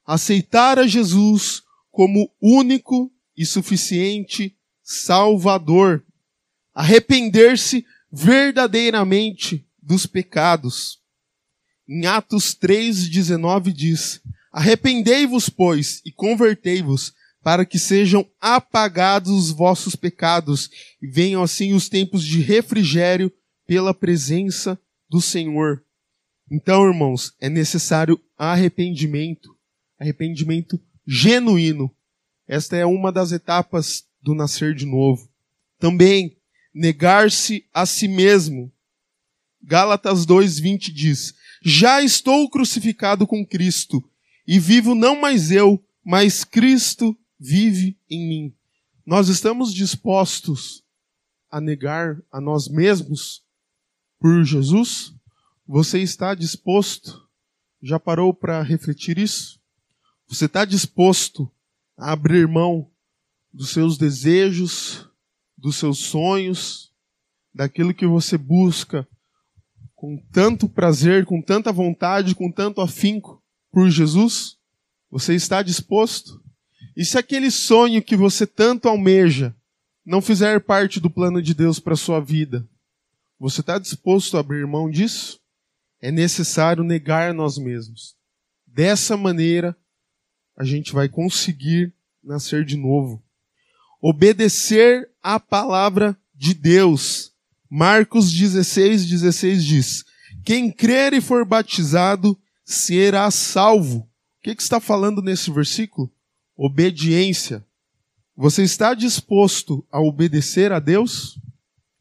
aceitar 0.07 0.78
a 0.78 0.87
Jesus 0.87 1.62
como 1.90 2.31
único 2.40 3.12
e 3.37 3.45
suficiente 3.45 4.57
Salvador. 4.83 6.04
Arrepender-se 6.75 7.87
verdadeiramente 8.11 9.66
dos 9.81 10.07
pecados. 10.07 11.00
Em 11.88 12.07
Atos 12.07 12.54
3,19 12.54 13.73
diz: 13.73 14.21
Arrependei-vos, 14.52 15.49
pois, 15.49 16.00
e 16.04 16.12
convertei-vos, 16.12 17.14
para 17.44 17.66
que 17.66 17.78
sejam 17.78 18.26
apagados 18.40 19.30
os 19.30 19.50
vossos 19.50 19.94
pecados, 19.94 20.70
e 21.00 21.06
venham 21.06 21.42
assim 21.42 21.74
os 21.74 21.90
tempos 21.90 22.24
de 22.24 22.40
refrigério 22.40 23.30
pela 23.66 23.92
presença 23.92 24.80
do 25.10 25.20
Senhor. 25.20 25.84
Então, 26.50 26.88
irmãos, 26.88 27.34
é 27.38 27.50
necessário 27.50 28.18
arrependimento, 28.38 29.54
arrependimento 30.00 30.80
genuíno. 31.06 31.94
Esta 32.48 32.76
é 32.76 32.86
uma 32.86 33.12
das 33.12 33.30
etapas 33.30 34.04
do 34.22 34.34
nascer 34.34 34.74
de 34.74 34.86
novo. 34.86 35.28
Também, 35.78 36.38
negar-se 36.74 37.66
a 37.74 37.84
si 37.84 38.08
mesmo. 38.08 38.72
Gálatas 39.62 40.24
2:20 40.24 40.90
diz: 40.90 41.34
Já 41.62 42.02
estou 42.02 42.48
crucificado 42.48 43.26
com 43.26 43.46
Cristo, 43.46 44.02
e 44.46 44.58
vivo 44.58 44.94
não 44.94 45.20
mais 45.20 45.50
eu, 45.50 45.82
mas 46.02 46.42
Cristo 46.42 47.14
vive 47.44 47.98
em 48.08 48.26
mim. 48.26 48.54
Nós 49.04 49.28
estamos 49.28 49.74
dispostos 49.74 50.82
a 51.50 51.60
negar 51.60 52.18
a 52.32 52.40
nós 52.40 52.68
mesmos 52.68 53.44
por 54.18 54.42
Jesus? 54.44 55.14
Você 55.66 56.00
está 56.00 56.34
disposto? 56.34 57.28
Já 57.82 58.00
parou 58.00 58.32
para 58.32 58.62
refletir 58.62 59.18
isso? 59.18 59.60
Você 60.26 60.46
está 60.46 60.64
disposto 60.64 61.50
a 61.98 62.12
abrir 62.12 62.48
mão 62.48 62.90
dos 63.52 63.70
seus 63.70 63.98
desejos, 63.98 65.06
dos 65.56 65.76
seus 65.76 65.98
sonhos, 65.98 66.94
daquilo 67.54 67.92
que 67.92 68.06
você 68.06 68.38
busca 68.38 69.06
com 69.94 70.16
tanto 70.32 70.66
prazer, 70.66 71.26
com 71.26 71.42
tanta 71.42 71.70
vontade, 71.70 72.34
com 72.34 72.50
tanto 72.50 72.80
afinco 72.80 73.42
por 73.70 73.90
Jesus? 73.90 74.56
Você 75.10 75.34
está 75.34 75.62
disposto? 75.62 76.43
E 76.96 77.04
se 77.04 77.18
aquele 77.18 77.50
sonho 77.50 78.02
que 78.02 78.16
você 78.16 78.46
tanto 78.46 78.88
almeja 78.88 79.54
não 80.04 80.20
fizer 80.20 80.60
parte 80.60 81.00
do 81.00 81.10
plano 81.10 81.42
de 81.42 81.54
Deus 81.54 81.80
para 81.80 81.96
sua 81.96 82.20
vida, 82.20 82.68
você 83.38 83.60
está 83.60 83.78
disposto 83.78 84.36
a 84.36 84.40
abrir 84.40 84.66
mão 84.66 84.88
disso? 84.88 85.40
É 86.00 86.10
necessário 86.10 86.84
negar 86.84 87.34
nós 87.34 87.58
mesmos. 87.58 88.14
Dessa 88.66 89.16
maneira, 89.16 89.76
a 90.56 90.64
gente 90.64 90.92
vai 90.92 91.08
conseguir 91.08 91.92
nascer 92.22 92.64
de 92.64 92.76
novo. 92.76 93.22
Obedecer 94.00 95.10
à 95.22 95.40
palavra 95.40 96.16
de 96.34 96.54
Deus. 96.54 97.32
Marcos 97.68 98.30
16, 98.30 99.06
16 99.06 99.64
diz: 99.64 100.04
Quem 100.44 100.70
crer 100.70 101.12
e 101.12 101.20
for 101.20 101.44
batizado 101.44 102.38
será 102.64 103.30
salvo. 103.30 103.98
O 103.98 104.08
que, 104.42 104.54
que 104.54 104.62
está 104.62 104.78
falando 104.78 105.22
nesse 105.22 105.50
versículo? 105.50 106.13
Obediência. 106.56 107.64
Você 108.37 108.62
está 108.62 108.94
disposto 108.94 109.87
a 109.90 110.00
obedecer 110.00 110.73
a 110.73 110.78
Deus? 110.78 111.38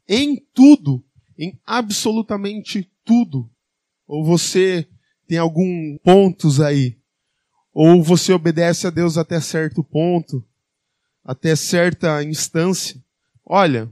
Em 0.08 0.36
tudo, 0.54 1.04
em 1.38 1.60
absolutamente 1.66 2.90
tudo. 3.06 3.50
Ou 4.08 4.24
você 4.24 4.88
tem 5.28 5.38
algum 5.38 5.98
pontos 6.04 6.60
aí 6.60 6.98
ou 7.74 8.04
você 8.04 8.32
obedece 8.32 8.86
a 8.86 8.90
Deus 8.90 9.18
até 9.18 9.40
certo 9.42 9.84
ponto, 9.84 10.46
até 11.26 11.56
certa 11.56 12.24
instância. 12.24 13.02
Olha, 13.44 13.90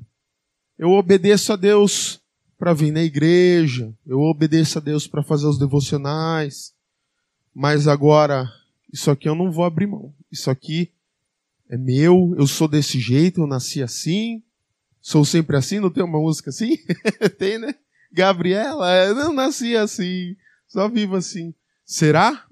eu 0.77 0.91
obedeço 0.91 1.51
a 1.51 1.55
Deus 1.55 2.21
para 2.57 2.73
vir 2.73 2.91
na 2.91 3.01
igreja, 3.01 3.91
eu 4.05 4.19
obedeço 4.19 4.77
a 4.77 4.81
Deus 4.81 5.07
para 5.07 5.23
fazer 5.23 5.47
os 5.47 5.57
devocionais, 5.57 6.73
mas 7.53 7.87
agora, 7.87 8.47
isso 8.91 9.09
aqui 9.09 9.27
eu 9.27 9.35
não 9.35 9.51
vou 9.51 9.63
abrir 9.63 9.87
mão. 9.87 10.13
Isso 10.31 10.49
aqui 10.49 10.91
é 11.69 11.77
meu, 11.77 12.35
eu 12.37 12.45
sou 12.45 12.67
desse 12.67 12.99
jeito, 12.99 13.41
eu 13.41 13.47
nasci 13.47 13.81
assim, 13.81 14.43
sou 14.99 15.23
sempre 15.23 15.55
assim, 15.55 15.79
não 15.79 15.89
tem 15.89 16.03
uma 16.03 16.19
música 16.19 16.49
assim? 16.49 16.77
tem, 17.39 17.57
né? 17.57 17.73
Gabriela, 18.11 18.93
eu 19.05 19.15
não 19.15 19.33
nasci 19.33 19.75
assim, 19.75 20.35
só 20.67 20.89
vivo 20.89 21.15
assim. 21.15 21.53
Será? 21.85 22.45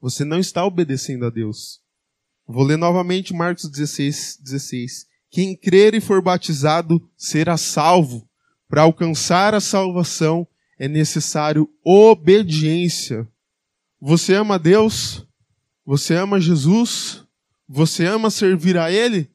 Você 0.00 0.24
não 0.24 0.38
está 0.38 0.64
obedecendo 0.64 1.24
a 1.24 1.30
Deus. 1.30 1.80
Vou 2.46 2.64
ler 2.64 2.76
novamente 2.76 3.32
Marcos 3.32 3.70
16, 3.70 4.38
16. 4.42 5.06
Quem 5.30 5.56
crer 5.56 5.94
e 5.94 6.00
for 6.00 6.20
batizado 6.20 7.02
será 7.16 7.56
salvo. 7.56 8.28
Para 8.68 8.82
alcançar 8.82 9.54
a 9.54 9.60
salvação 9.60 10.46
é 10.78 10.88
necessário 10.88 11.70
obediência. 11.82 13.26
Você 14.00 14.34
ama 14.34 14.58
Deus? 14.58 15.26
Você 15.84 16.14
ama 16.14 16.40
Jesus? 16.40 17.22
Você 17.68 18.06
ama 18.06 18.30
servir 18.30 18.76
a 18.78 18.90
Ele? 18.90 19.30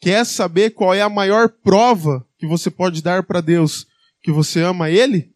Quer 0.00 0.24
saber 0.24 0.70
qual 0.70 0.94
é 0.94 1.02
a 1.02 1.08
maior 1.08 1.48
prova 1.48 2.26
que 2.38 2.46
você 2.46 2.70
pode 2.70 3.02
dar 3.02 3.22
para 3.22 3.40
Deus 3.40 3.86
que 4.22 4.32
você 4.32 4.62
ama 4.62 4.90
Ele? 4.90 5.32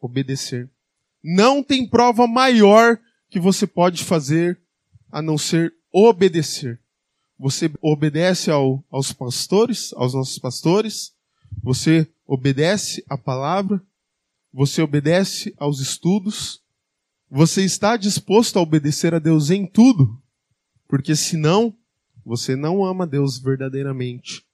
Obedecer. 0.00 0.68
Não 1.22 1.62
tem 1.62 1.88
prova 1.88 2.26
maior 2.26 2.98
que 3.30 3.38
você 3.38 3.66
pode 3.66 4.04
fazer 4.04 4.60
a 5.10 5.22
não 5.22 5.38
ser 5.38 5.72
obedecer. 5.92 6.80
Você 7.38 7.70
obedece 7.80 8.50
ao, 8.50 8.84
aos 8.90 9.12
pastores, 9.12 9.92
aos 9.94 10.14
nossos 10.14 10.38
pastores, 10.38 11.12
Você 11.62 12.08
obedece 12.26 13.04
à 13.08 13.18
palavra? 13.18 13.82
Você 14.52 14.82
obedece 14.82 15.54
aos 15.58 15.80
estudos? 15.80 16.61
Você 17.34 17.64
está 17.64 17.96
disposto 17.96 18.58
a 18.58 18.60
obedecer 18.60 19.14
a 19.14 19.18
Deus 19.18 19.48
em 19.48 19.64
tudo? 19.64 20.20
Porque 20.86 21.16
senão, 21.16 21.74
você 22.22 22.54
não 22.54 22.84
ama 22.84 23.06
Deus 23.06 23.38
verdadeiramente. 23.38 24.44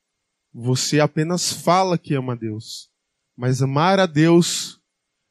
Você 0.54 1.00
apenas 1.00 1.52
fala 1.52 1.98
que 1.98 2.14
ama 2.14 2.36
Deus. 2.36 2.88
Mas 3.36 3.60
amar 3.60 3.98
a 3.98 4.06
Deus, 4.06 4.80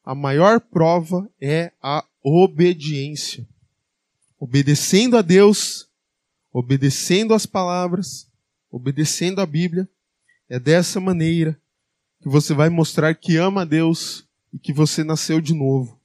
a 0.03 0.13
maior 0.13 0.59
prova 0.59 1.31
é 1.39 1.71
a 1.81 2.03
obediência. 2.21 3.47
Obedecendo 4.37 5.15
a 5.15 5.21
Deus, 5.21 5.87
obedecendo 6.51 7.33
as 7.33 7.45
palavras, 7.45 8.29
obedecendo 8.69 9.39
a 9.39 9.45
Bíblia, 9.45 9.87
é 10.49 10.59
dessa 10.59 10.99
maneira 10.99 11.57
que 12.21 12.27
você 12.27 12.53
vai 12.53 12.67
mostrar 12.67 13.15
que 13.15 13.37
ama 13.37 13.61
a 13.61 13.65
Deus 13.65 14.27
e 14.51 14.59
que 14.59 14.73
você 14.73 15.01
nasceu 15.01 15.39
de 15.39 15.53
novo. 15.53 15.96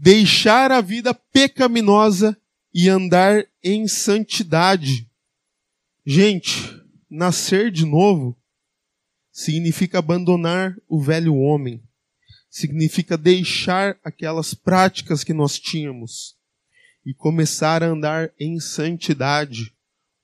Deixar 0.00 0.70
a 0.70 0.80
vida 0.80 1.12
pecaminosa 1.12 2.40
e 2.72 2.88
andar 2.88 3.44
em 3.64 3.88
santidade. 3.88 5.10
Gente, 6.06 6.80
nascer 7.10 7.72
de 7.72 7.84
novo 7.84 8.38
significa 9.32 9.98
abandonar 9.98 10.76
o 10.88 11.02
velho 11.02 11.34
homem, 11.34 11.82
significa 12.48 13.18
deixar 13.18 13.98
aquelas 14.04 14.54
práticas 14.54 15.24
que 15.24 15.34
nós 15.34 15.58
tínhamos 15.58 16.36
e 17.04 17.12
começar 17.12 17.82
a 17.82 17.88
andar 17.88 18.32
em 18.38 18.60
santidade. 18.60 19.74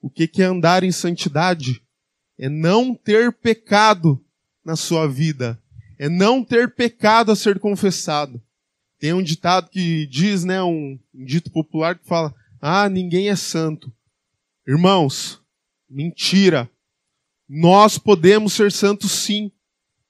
O 0.01 0.09
que 0.09 0.31
é 0.41 0.45
andar 0.45 0.85
em 0.85 0.93
santidade? 0.93 1.83
É 2.39 2.49
não 2.49 2.95
ter 2.95 3.33
pecado 3.33 4.25
na 4.65 4.77
sua 4.77 5.09
vida, 5.09 5.61
é 5.99 6.09
não 6.09 6.45
ter 6.45 6.77
pecado 6.77 7.33
a 7.33 7.37
ser 7.37 7.59
confessado. 7.59 8.41
Tem 9.05 9.13
um 9.13 9.23
ditado 9.23 9.69
que 9.69 10.07
diz, 10.07 10.45
né, 10.45 10.63
um, 10.63 10.99
um 11.15 11.25
dito 11.27 11.51
popular 11.51 11.99
que 11.99 12.07
fala: 12.07 12.35
"Ah, 12.59 12.89
ninguém 12.89 13.29
é 13.29 13.37
santo". 13.37 13.93
Irmãos, 14.67 15.43
mentira. 15.87 16.71
Nós 17.47 17.99
podemos 17.99 18.55
ser 18.55 18.73
santos 18.73 19.13
sim. 19.13 19.53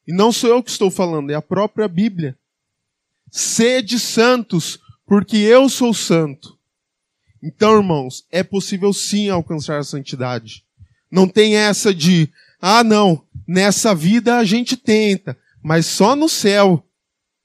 E 0.06 0.12
não 0.12 0.30
sou 0.30 0.48
eu 0.48 0.62
que 0.62 0.70
estou 0.70 0.92
falando, 0.92 1.30
é 1.30 1.34
a 1.34 1.42
própria 1.42 1.88
Bíblia. 1.88 2.38
Sede 3.32 3.98
santos, 3.98 4.78
porque 5.04 5.38
eu 5.38 5.68
sou 5.68 5.92
santo. 5.92 6.56
Então, 7.42 7.76
irmãos, 7.76 8.24
é 8.30 8.44
possível 8.44 8.92
sim 8.92 9.28
alcançar 9.28 9.80
a 9.80 9.84
santidade. 9.84 10.64
Não 11.10 11.26
tem 11.26 11.56
essa 11.56 11.92
de, 11.92 12.28
ah, 12.60 12.84
não, 12.84 13.26
nessa 13.44 13.92
vida 13.92 14.36
a 14.36 14.44
gente 14.44 14.76
tenta, 14.76 15.36
mas 15.60 15.84
só 15.84 16.14
no 16.14 16.28
céu. 16.28 16.88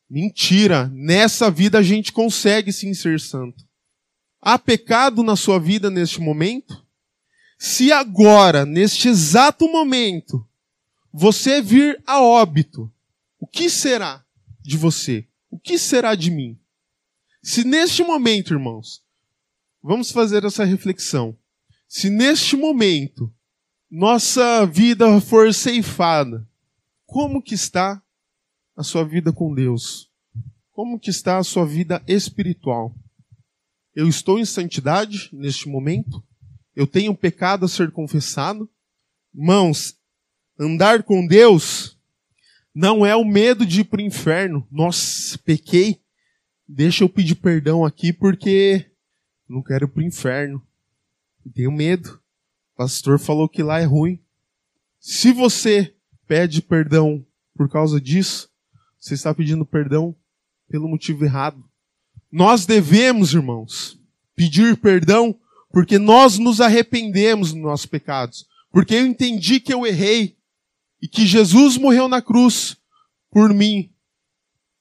Mentira, 0.10 0.90
nessa 0.92 1.52
vida 1.52 1.78
a 1.78 1.84
gente 1.84 2.12
consegue 2.12 2.74
sim 2.74 2.94
ser 2.94 3.20
santo. 3.20 3.64
Há 4.42 4.58
pecado 4.58 5.22
na 5.22 5.36
sua 5.36 5.60
vida 5.60 5.90
neste 5.90 6.20
momento? 6.20 6.84
Se 7.60 7.92
agora, 7.92 8.66
neste 8.66 9.08
exato 9.08 9.68
momento, 9.68 10.48
você 11.12 11.62
vir 11.62 12.02
a 12.08 12.22
óbito, 12.22 12.92
o 13.40 13.46
que 13.46 13.70
será 13.70 14.26
de 14.62 14.78
você? 14.78 15.28
O 15.52 15.60
que 15.60 15.78
será 15.78 16.16
de 16.16 16.32
mim? 16.32 16.58
Se 17.44 17.64
neste 17.64 18.04
momento, 18.04 18.54
irmãos, 18.54 19.04
vamos 19.84 20.12
fazer 20.12 20.44
essa 20.44 20.64
reflexão. 20.64 21.38
Se 21.88 22.10
neste 22.10 22.56
momento 22.56 23.32
nossa 23.90 24.66
vida 24.66 25.20
for 25.20 25.54
ceifada, 25.54 26.48
como 27.06 27.42
que 27.42 27.56
está 27.56 28.02
a 28.80 28.84
sua 28.84 29.04
vida 29.04 29.34
com 29.34 29.54
Deus? 29.54 30.10
Como 30.72 30.98
que 30.98 31.10
está 31.10 31.38
a 31.38 31.44
sua 31.44 31.66
vida 31.66 32.02
espiritual? 32.08 32.96
Eu 33.94 34.08
estou 34.08 34.40
em 34.40 34.46
santidade 34.46 35.30
neste 35.34 35.68
momento? 35.68 36.24
Eu 36.74 36.88
tenho 36.88 37.12
um 37.12 37.16
pecado 37.16 37.66
a 37.66 37.68
ser 37.68 37.92
confessado? 37.92 38.70
Mãos, 39.34 39.98
andar 40.58 41.04
com 41.04 41.28
Deus 41.28 42.00
não 42.74 43.06
é 43.06 43.14
o 43.14 43.26
medo 43.26 43.66
de 43.66 43.82
ir 43.82 43.84
para 43.84 44.00
o 44.00 44.06
inferno. 44.06 44.66
Nossa, 44.72 45.38
pequei. 45.40 46.02
Deixa 46.66 47.04
eu 47.04 47.10
pedir 47.10 47.36
perdão 47.36 47.84
aqui 47.84 48.14
porque 48.14 48.90
não 49.46 49.62
quero 49.62 49.88
ir 49.88 49.90
para 49.90 50.02
o 50.04 50.06
inferno. 50.06 50.66
Tenho 51.54 51.72
medo. 51.74 52.22
O 52.74 52.78
pastor 52.78 53.20
falou 53.20 53.50
que 53.50 53.62
lá 53.62 53.82
é 53.82 53.84
ruim. 53.84 54.24
Se 55.02 55.34
você 55.34 55.94
pede 56.26 56.62
perdão 56.62 57.26
por 57.54 57.68
causa 57.68 58.00
disso, 58.00 58.50
você 59.00 59.14
está 59.14 59.34
pedindo 59.34 59.66
perdão 59.66 60.16
pelo 60.70 60.88
motivo 60.88 61.24
errado. 61.24 61.64
Nós 62.32 62.66
devemos, 62.66 63.34
irmãos, 63.34 64.00
pedir 64.36 64.78
perdão 64.78 65.36
porque 65.72 65.98
nós 65.98 66.38
nos 66.38 66.60
arrependemos 66.62 67.54
dos 67.54 67.62
nossos 67.62 67.86
pecados. 67.86 68.46
Porque 68.72 68.96
eu 68.96 69.06
entendi 69.06 69.60
que 69.60 69.74
eu 69.74 69.86
errei 69.86 70.38
e 71.02 71.08
que 71.08 71.26
Jesus 71.26 71.78
morreu 71.78 72.08
na 72.08 72.22
cruz 72.22 72.78
por 73.32 73.54
mim. 73.54 73.92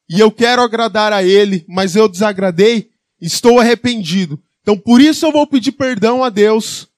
E 0.09 0.19
eu 0.19 0.31
quero 0.31 0.63
agradar 0.63 1.13
a 1.13 1.23
Ele, 1.23 1.65
mas 1.69 1.95
eu 1.95 2.09
desagradei, 2.09 2.91
estou 3.21 3.61
arrependido. 3.61 4.43
Então 4.63 4.77
por 4.77 5.01
isso 5.01 5.25
eu 5.25 5.33
vou 5.33 5.47
pedir 5.47 5.73
perdão 5.73 6.25
a 6.25 6.31
Deus 6.31 6.89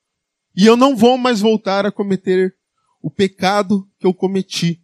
e 0.57 0.67
eu 0.67 0.77
não 0.77 0.97
vou 0.97 1.17
mais 1.17 1.41
voltar 1.41 1.87
a 1.87 1.93
cometer 1.93 2.55
o 3.03 3.11
pecado 3.11 3.89
que 3.99 4.07
eu 4.07 4.15
cometi. 4.15 4.80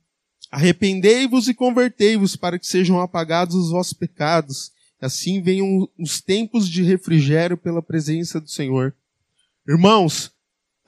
Arrependei-vos 0.57 1.49
e 1.49 1.55
convertei-vos 1.55 2.35
para 2.35 2.59
que 2.59 2.67
sejam 2.67 2.99
apagados 2.99 3.55
os 3.55 3.73
vossos 3.73 3.93
pecados. 3.93 4.73
Assim 4.99 5.43
venham 5.43 5.87
os 5.99 6.23
tempos 6.23 6.67
de 6.67 6.83
refrigério 6.83 7.59
pela 7.59 7.83
presença 7.83 8.41
do 8.41 8.49
Senhor. 8.49 8.97
Irmãos, 9.69 10.33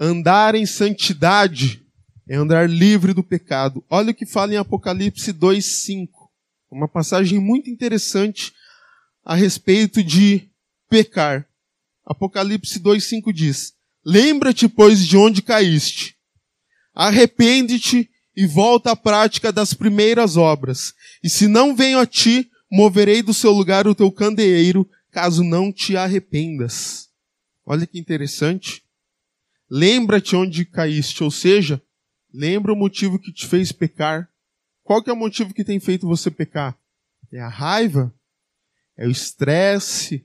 andar 0.00 0.54
em 0.54 0.64
santidade 0.64 1.82
é 2.26 2.34
andar 2.34 2.66
livre 2.66 3.12
do 3.12 3.22
pecado. 3.22 3.84
Olha 3.90 4.12
o 4.12 4.14
que 4.14 4.24
fala 4.24 4.54
em 4.54 4.56
Apocalipse 4.56 5.34
2:5. 5.34 6.30
Uma 6.70 6.88
passagem 6.88 7.38
muito 7.38 7.68
interessante 7.68 8.54
a 9.22 9.34
respeito 9.34 10.02
de 10.02 10.48
pecar. 10.88 11.46
Apocalipse 12.06 12.80
2:5 12.80 13.34
diz: 13.34 13.74
Lembra-te, 14.02 14.66
pois, 14.66 15.06
de 15.06 15.18
onde 15.18 15.42
caíste. 15.42 16.16
Arrepende-te 16.94 18.08
e 18.38 18.46
volta 18.46 18.92
à 18.92 18.96
prática 18.96 19.50
das 19.50 19.74
primeiras 19.74 20.36
obras. 20.36 20.94
E 21.24 21.28
se 21.28 21.48
não 21.48 21.74
venho 21.74 21.98
a 21.98 22.06
ti, 22.06 22.48
moverei 22.70 23.20
do 23.20 23.34
seu 23.34 23.50
lugar 23.50 23.88
o 23.88 23.96
teu 23.96 24.12
candeeiro, 24.12 24.88
caso 25.10 25.42
não 25.42 25.72
te 25.72 25.96
arrependas. 25.96 27.08
Olha 27.66 27.84
que 27.84 27.98
interessante. 27.98 28.84
Lembra-te 29.68 30.36
onde 30.36 30.64
caíste, 30.64 31.24
ou 31.24 31.32
seja, 31.32 31.82
lembra 32.32 32.72
o 32.72 32.76
motivo 32.76 33.18
que 33.18 33.32
te 33.32 33.44
fez 33.44 33.72
pecar. 33.72 34.30
Qual 34.84 35.02
que 35.02 35.10
é 35.10 35.12
o 35.12 35.16
motivo 35.16 35.52
que 35.52 35.64
tem 35.64 35.80
feito 35.80 36.06
você 36.06 36.30
pecar? 36.30 36.78
É 37.32 37.40
a 37.40 37.48
raiva? 37.48 38.14
É 38.96 39.08
o 39.08 39.10
estresse? 39.10 40.24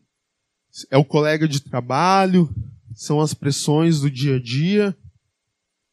É 0.91 0.97
o 0.99 1.03
colega 1.03 1.47
de 1.47 1.59
trabalho? 1.59 2.47
São 2.93 3.19
as 3.19 3.33
pressões 3.33 4.01
do 4.01 4.11
dia 4.11 4.35
a 4.35 4.39
dia? 4.39 4.95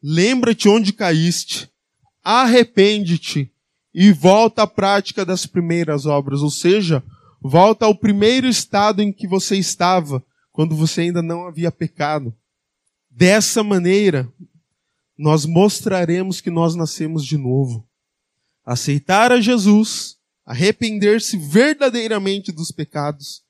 Lembra-te 0.02 0.68
onde 0.68 0.92
caíste 0.92 1.69
arrepende-te 2.31 3.51
e 3.93 4.12
volta 4.12 4.62
à 4.62 4.66
prática 4.66 5.25
das 5.25 5.47
primeiras 5.47 6.07
obras, 6.07 6.43
ou 6.43 6.51
seja, 6.51 7.03
volta 7.43 7.87
ao 7.87 7.95
primeiro 7.95 8.47
estado 8.47 9.03
em 9.03 9.12
que 9.12 9.27
você 9.27 9.57
estava, 9.57 10.25
quando 10.53 10.77
você 10.77 11.03
ainda 11.03 11.23
não 11.23 11.47
havia 11.47 11.73
pecado. 11.73 12.33
Dessa 13.11 13.64
maneira, 13.64 14.33
nós 15.19 15.45
mostraremos 15.45 16.40
que 16.40 16.51
nós 16.51 16.77
nascemos 16.77 17.25
de 17.25 17.37
novo. 17.37 17.87
Aceitar 18.64 19.33
a 19.33 19.40
Jesus, 19.40 20.16
arrepender-se 20.47 21.37
verdadeiramente 21.37 22.53
dos 22.53 22.71
pecados, 22.71 23.43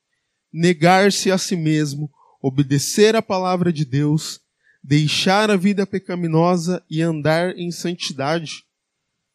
negar-se 0.51 1.31
a 1.31 1.37
si 1.37 1.55
mesmo, 1.55 2.09
obedecer 2.41 3.15
a 3.15 3.21
palavra 3.21 3.71
de 3.71 3.85
Deus 3.85 4.41
deixar 4.83 5.51
a 5.51 5.55
vida 5.55 5.85
pecaminosa 5.85 6.83
e 6.89 7.01
andar 7.01 7.57
em 7.57 7.71
santidade. 7.71 8.63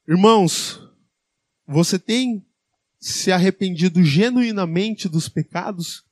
Irmãos, 0.08 0.80
você 1.66 1.98
tem 1.98 2.46
se 3.00 3.32
arrependido 3.32 4.04
genuinamente 4.04 5.08
dos 5.08 5.28
pecados 5.28 6.04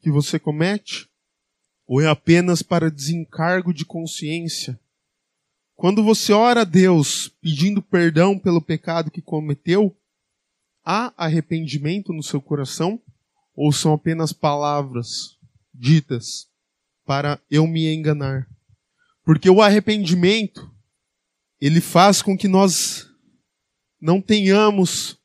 que 0.00 0.10
você 0.10 0.38
comete? 0.38 1.10
Ou 1.86 2.00
é 2.00 2.08
apenas 2.08 2.62
para 2.62 2.90
desencargo 2.90 3.74
de 3.74 3.84
consciência? 3.84 4.80
Quando 5.76 6.02
você 6.02 6.32
ora 6.32 6.62
a 6.62 6.64
Deus 6.64 7.28
pedindo 7.42 7.82
perdão 7.82 8.38
pelo 8.38 8.62
pecado 8.62 9.10
que 9.10 9.20
cometeu, 9.20 9.94
há 10.82 11.12
arrependimento 11.14 12.14
no 12.14 12.22
seu 12.22 12.40
coração? 12.40 12.98
Ou 13.54 13.70
são 13.72 13.92
apenas 13.92 14.32
palavras 14.32 15.36
ditas 15.72 16.48
para 17.04 17.38
eu 17.50 17.66
me 17.66 17.92
enganar? 17.92 18.48
Porque 19.22 19.50
o 19.50 19.60
arrependimento, 19.60 20.74
ele 21.60 21.82
faz 21.82 22.22
com 22.22 22.38
que 22.38 22.48
nós 22.48 23.12
não 24.04 24.20
tenhamos 24.20 25.18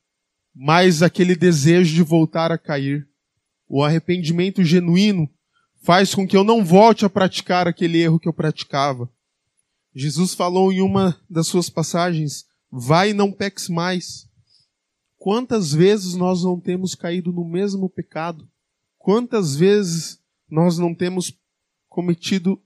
mais 0.54 1.02
aquele 1.02 1.36
desejo 1.36 1.94
de 1.94 2.02
voltar 2.02 2.50
a 2.50 2.56
cair. 2.56 3.06
O 3.68 3.84
arrependimento 3.84 4.64
genuíno 4.64 5.28
faz 5.82 6.14
com 6.14 6.26
que 6.26 6.34
eu 6.34 6.42
não 6.42 6.64
volte 6.64 7.04
a 7.04 7.10
praticar 7.10 7.68
aquele 7.68 8.00
erro 8.00 8.18
que 8.18 8.26
eu 8.26 8.32
praticava. 8.32 9.12
Jesus 9.94 10.32
falou 10.32 10.72
em 10.72 10.80
uma 10.80 11.20
das 11.28 11.46
suas 11.46 11.68
passagens: 11.68 12.46
vai 12.72 13.10
e 13.10 13.14
não 13.14 13.30
peques 13.30 13.68
mais. 13.68 14.26
Quantas 15.18 15.74
vezes 15.74 16.14
nós 16.14 16.42
não 16.42 16.58
temos 16.58 16.94
caído 16.94 17.30
no 17.34 17.44
mesmo 17.44 17.86
pecado? 17.86 18.48
Quantas 18.96 19.54
vezes 19.54 20.18
nós 20.48 20.78
não 20.78 20.94
temos 20.94 21.38
cometido 21.86 22.58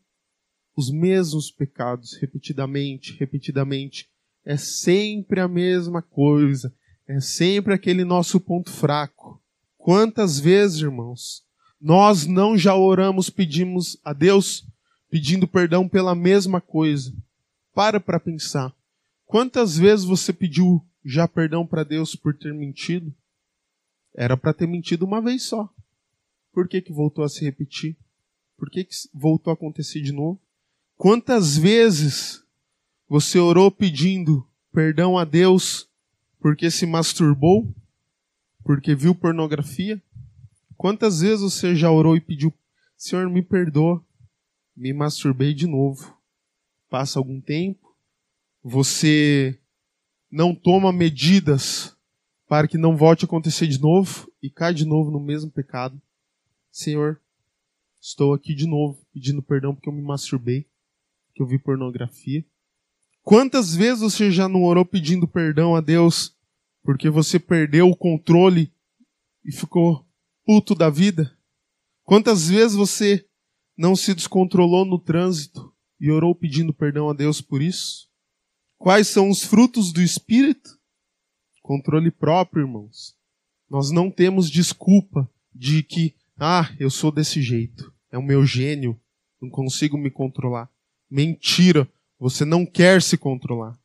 os 0.77 0.92
mesmos 0.92 1.50
pecados 1.50 2.14
repetidamente, 2.14 3.16
repetidamente? 3.18 4.13
É 4.44 4.57
sempre 4.57 5.40
a 5.40 5.48
mesma 5.48 6.02
coisa. 6.02 6.72
É 7.07 7.20
sempre 7.20 7.74
aquele 7.74 8.04
nosso 8.04 8.40
ponto 8.40 8.70
fraco. 8.70 9.42
Quantas 9.76 10.40
vezes, 10.40 10.80
irmãos, 10.80 11.44
nós 11.80 12.26
não 12.26 12.57
já 12.57 12.74
oramos, 12.74 13.28
pedimos 13.28 13.98
a 14.02 14.12
Deus, 14.12 14.66
pedindo 15.11 15.46
perdão 15.46 15.88
pela 15.88 16.14
mesma 16.14 16.61
coisa? 16.61 17.12
Para 17.74 18.00
para 18.00 18.20
pensar. 18.20 18.74
Quantas 19.26 19.76
vezes 19.76 20.04
você 20.04 20.33
pediu 20.33 20.85
já 21.04 21.28
perdão 21.28 21.66
para 21.66 21.85
Deus 21.85 22.14
por 22.14 22.35
ter 22.35 22.54
mentido? 22.54 23.12
Era 24.14 24.37
para 24.37 24.54
ter 24.54 24.66
mentido 24.66 25.04
uma 25.04 25.20
vez 25.20 25.42
só. 25.42 25.68
Por 26.52 26.68
que, 26.68 26.80
que 26.80 26.92
voltou 26.92 27.24
a 27.24 27.28
se 27.28 27.44
repetir? 27.44 27.96
Por 28.57 28.70
que, 28.70 28.85
que 28.85 28.94
voltou 29.12 29.50
a 29.50 29.54
acontecer 29.54 30.00
de 30.00 30.12
novo? 30.12 30.40
Quantas 30.96 31.57
vezes 31.57 32.43
você 33.14 33.38
orou 33.38 33.70
pedindo 33.70 34.44
perdão 34.72 35.16
a 35.16 35.24
Deus 35.24 35.88
porque 36.40 36.68
se 36.68 36.85
masturbou? 36.85 37.72
Porque 38.64 38.92
viu 38.92 39.14
pornografia? 39.14 40.03
Quantas 40.77 41.20
vezes 41.20 41.40
você 41.40 41.77
já 41.77 41.88
orou 41.92 42.16
e 42.16 42.20
pediu, 42.20 42.53
Senhor, 42.96 43.31
me 43.31 43.40
perdoa, 43.40 44.05
me 44.77 44.92
masturbei 44.92 45.55
de 45.55 45.64
novo? 45.64 46.12
Passa 46.90 47.20
algum 47.20 47.40
tempo, 47.40 47.96
você 48.61 49.61
não 50.29 50.53
toma 50.53 50.92
medidas 50.92 51.96
para 52.48 52.66
que 52.66 52.77
não 52.77 52.96
volte 52.96 53.24
a 53.24 53.27
acontecer 53.27 53.68
de 53.68 53.81
novo 53.81 54.29
e 54.42 54.50
cai 54.50 54.74
de 54.74 54.85
novo 54.85 55.12
no 55.12 55.20
mesmo 55.20 55.53
pecado. 55.53 56.03
Senhor, 56.68 57.20
estou 58.00 58.35
aqui 58.35 58.57
de 58.57 58.66
novo 58.66 59.00
pedindo 59.12 59.40
perdão 59.40 59.72
porque 59.72 59.88
eu 59.88 59.92
me 59.92 60.03
masturbei, 60.03 60.66
que 61.33 61.40
eu 61.40 61.46
vi 61.46 61.61
pornografia. 61.61 62.44
Quantas 63.24 63.74
vezes 63.74 64.00
você 64.00 64.30
já 64.30 64.46
não 64.46 64.64
orou 64.64 64.84
pedindo 64.84 65.26
perdão 65.26 65.74
a 65.74 65.80
Deus 65.80 66.37
porque 66.82 67.08
você 67.08 67.38
perdeu 67.40 67.88
o 67.88 67.96
controle 67.96 68.70
e 69.42 69.50
ficou 69.50 70.06
puto 70.44 70.74
da 70.74 70.90
vida? 70.90 71.34
Quantas 72.02 72.50
vezes 72.50 72.76
você 72.76 73.26
não 73.78 73.96
se 73.96 74.14
descontrolou 74.14 74.84
no 74.84 74.98
trânsito 74.98 75.74
e 75.98 76.10
orou 76.10 76.34
pedindo 76.34 76.74
perdão 76.74 77.08
a 77.08 77.14
Deus 77.14 77.40
por 77.40 77.62
isso? 77.62 78.10
Quais 78.76 79.08
são 79.08 79.30
os 79.30 79.42
frutos 79.42 79.90
do 79.90 80.02
Espírito? 80.02 80.78
Controle 81.62 82.10
próprio, 82.10 82.64
irmãos. 82.64 83.16
Nós 83.70 83.90
não 83.90 84.10
temos 84.10 84.50
desculpa 84.50 85.26
de 85.54 85.82
que, 85.82 86.14
ah, 86.37 86.70
eu 86.78 86.90
sou 86.90 87.10
desse 87.10 87.40
jeito, 87.40 87.90
é 88.12 88.18
o 88.18 88.22
meu 88.22 88.44
gênio, 88.44 89.00
não 89.40 89.48
consigo 89.48 89.96
me 89.96 90.10
controlar. 90.10 90.70
Mentira, 91.10 91.90
você 92.24 92.46
não 92.46 92.64
quer 92.64 93.02
se 93.02 93.18
controlar. 93.18 93.78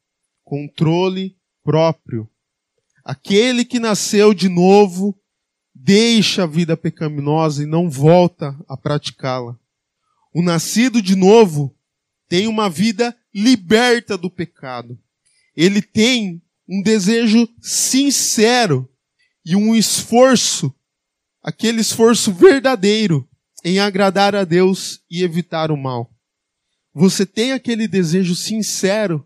Controle 0.45 1.35
próprio. 1.61 2.25
Aquele 3.03 3.65
que 3.65 3.79
nasceu 3.79 4.33
de 4.33 4.47
novo 4.47 5.13
deixa 5.75 6.43
a 6.43 6.47
vida 6.47 6.77
pecaminosa 6.77 7.63
e 7.63 7.65
não 7.65 7.89
volta 7.89 8.57
a 8.65 8.77
praticá-la. 8.77 9.59
O 10.33 10.41
nascido 10.41 11.01
de 11.01 11.17
novo 11.17 11.75
tem 12.29 12.47
uma 12.47 12.69
vida 12.69 13.13
liberta 13.35 14.17
do 14.17 14.29
pecado. 14.29 14.97
Ele 15.53 15.81
tem 15.81 16.41
um 16.65 16.81
desejo 16.81 17.45
sincero 17.59 18.89
e 19.45 19.53
um 19.53 19.75
esforço, 19.75 20.73
aquele 21.43 21.81
esforço 21.81 22.31
verdadeiro 22.31 23.27
em 23.65 23.79
agradar 23.79 24.33
a 24.33 24.45
Deus 24.45 25.01
e 25.11 25.23
evitar 25.23 25.71
o 25.71 25.75
mal. 25.75 26.09
Você 26.93 27.25
tem 27.25 27.51
aquele 27.51 27.87
desejo 27.87 28.35
sincero 28.35 29.25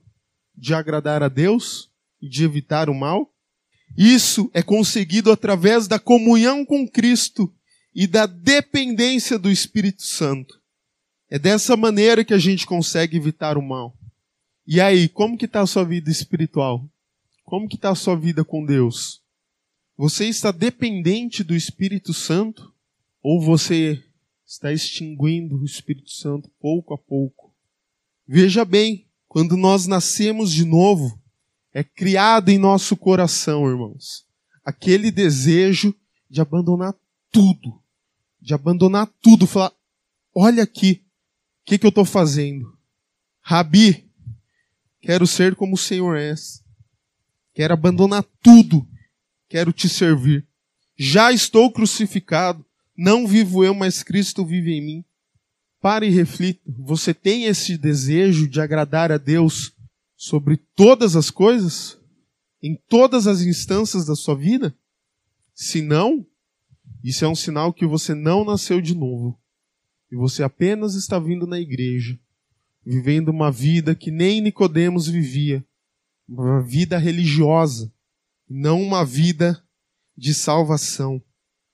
de 0.55 0.73
agradar 0.73 1.23
a 1.23 1.29
Deus 1.29 1.89
e 2.21 2.27
de 2.27 2.43
evitar 2.43 2.89
o 2.89 2.93
mal? 2.93 3.33
Isso 3.97 4.49
é 4.53 4.61
conseguido 4.61 5.31
através 5.31 5.87
da 5.87 5.99
comunhão 5.99 6.65
com 6.65 6.87
Cristo 6.87 7.53
e 7.93 8.07
da 8.07 8.25
dependência 8.25 9.37
do 9.37 9.51
Espírito 9.51 10.03
Santo. 10.03 10.59
É 11.29 11.39
dessa 11.39 11.77
maneira 11.77 12.23
que 12.23 12.33
a 12.33 12.37
gente 12.37 12.65
consegue 12.65 13.17
evitar 13.17 13.57
o 13.57 13.61
mal. 13.61 13.97
E 14.65 14.79
aí, 14.79 15.09
como 15.09 15.37
que 15.37 15.45
está 15.45 15.61
a 15.61 15.67
sua 15.67 15.83
vida 15.83 16.09
espiritual? 16.09 16.89
Como 17.43 17.67
que 17.67 17.75
está 17.75 17.89
a 17.89 17.95
sua 17.95 18.15
vida 18.15 18.43
com 18.43 18.65
Deus? 18.65 19.21
Você 19.97 20.27
está 20.27 20.51
dependente 20.51 21.43
do 21.43 21.55
Espírito 21.55 22.13
Santo? 22.13 22.73
Ou 23.21 23.41
você 23.41 24.03
está 24.45 24.71
extinguindo 24.71 25.57
o 25.57 25.65
Espírito 25.65 26.11
Santo 26.11 26.49
pouco 26.59 26.93
a 26.93 26.97
pouco? 26.97 27.42
Veja 28.27 28.63
bem, 28.63 29.07
quando 29.27 29.57
nós 29.57 29.87
nascemos 29.87 30.51
de 30.51 30.65
novo, 30.65 31.19
é 31.73 31.83
criado 31.83 32.49
em 32.49 32.57
nosso 32.57 32.95
coração, 32.95 33.67
irmãos, 33.69 34.25
aquele 34.63 35.11
desejo 35.11 35.93
de 36.29 36.39
abandonar 36.39 36.93
tudo, 37.31 37.81
de 38.39 38.53
abandonar 38.53 39.07
tudo, 39.21 39.47
falar, 39.47 39.73
olha 40.33 40.63
aqui, 40.63 41.03
o 41.61 41.65
que, 41.65 41.77
que 41.77 41.85
eu 41.85 41.89
estou 41.89 42.05
fazendo? 42.05 42.77
Rabi, 43.41 44.09
quero 45.01 45.25
ser 45.27 45.55
como 45.55 45.75
o 45.75 45.77
Senhor 45.77 46.17
és. 46.17 46.63
Quero 47.53 47.73
abandonar 47.73 48.23
tudo. 48.41 48.87
Quero 49.47 49.71
te 49.71 49.87
servir. 49.87 50.47
Já 50.97 51.31
estou 51.31 51.71
crucificado. 51.71 52.65
Não 52.97 53.27
vivo 53.27 53.63
eu, 53.63 53.73
mas 53.73 54.01
Cristo 54.01 54.45
vive 54.45 54.73
em 54.73 54.81
mim. 54.81 55.05
Pare 55.83 56.07
e 56.07 56.09
reflita. 56.09 56.61
Você 56.79 57.13
tem 57.13 57.43
esse 57.43 57.77
desejo 57.77 58.47
de 58.47 58.61
agradar 58.61 59.11
a 59.11 59.17
Deus 59.17 59.73
sobre 60.15 60.55
todas 60.55 61.17
as 61.17 61.29
coisas? 61.29 61.99
Em 62.61 62.81
todas 62.87 63.27
as 63.27 63.41
instâncias 63.41 64.05
da 64.05 64.15
sua 64.15 64.33
vida? 64.33 64.73
Se 65.53 65.81
não, 65.81 66.25
isso 67.03 67.25
é 67.25 67.27
um 67.27 67.35
sinal 67.35 67.73
que 67.73 67.85
você 67.85 68.15
não 68.15 68.45
nasceu 68.45 68.79
de 68.79 68.95
novo. 68.95 69.37
E 70.09 70.15
você 70.15 70.41
apenas 70.41 70.95
está 70.95 71.19
vindo 71.19 71.45
na 71.45 71.59
igreja, 71.59 72.17
vivendo 72.85 73.27
uma 73.27 73.51
vida 73.51 73.93
que 73.93 74.09
nem 74.09 74.39
Nicodemos 74.39 75.09
vivia, 75.09 75.65
uma 76.25 76.61
vida 76.61 76.97
religiosa, 76.97 77.91
não 78.49 78.81
uma 78.81 79.03
vida 79.03 79.61
de 80.15 80.33
salvação. 80.33 81.21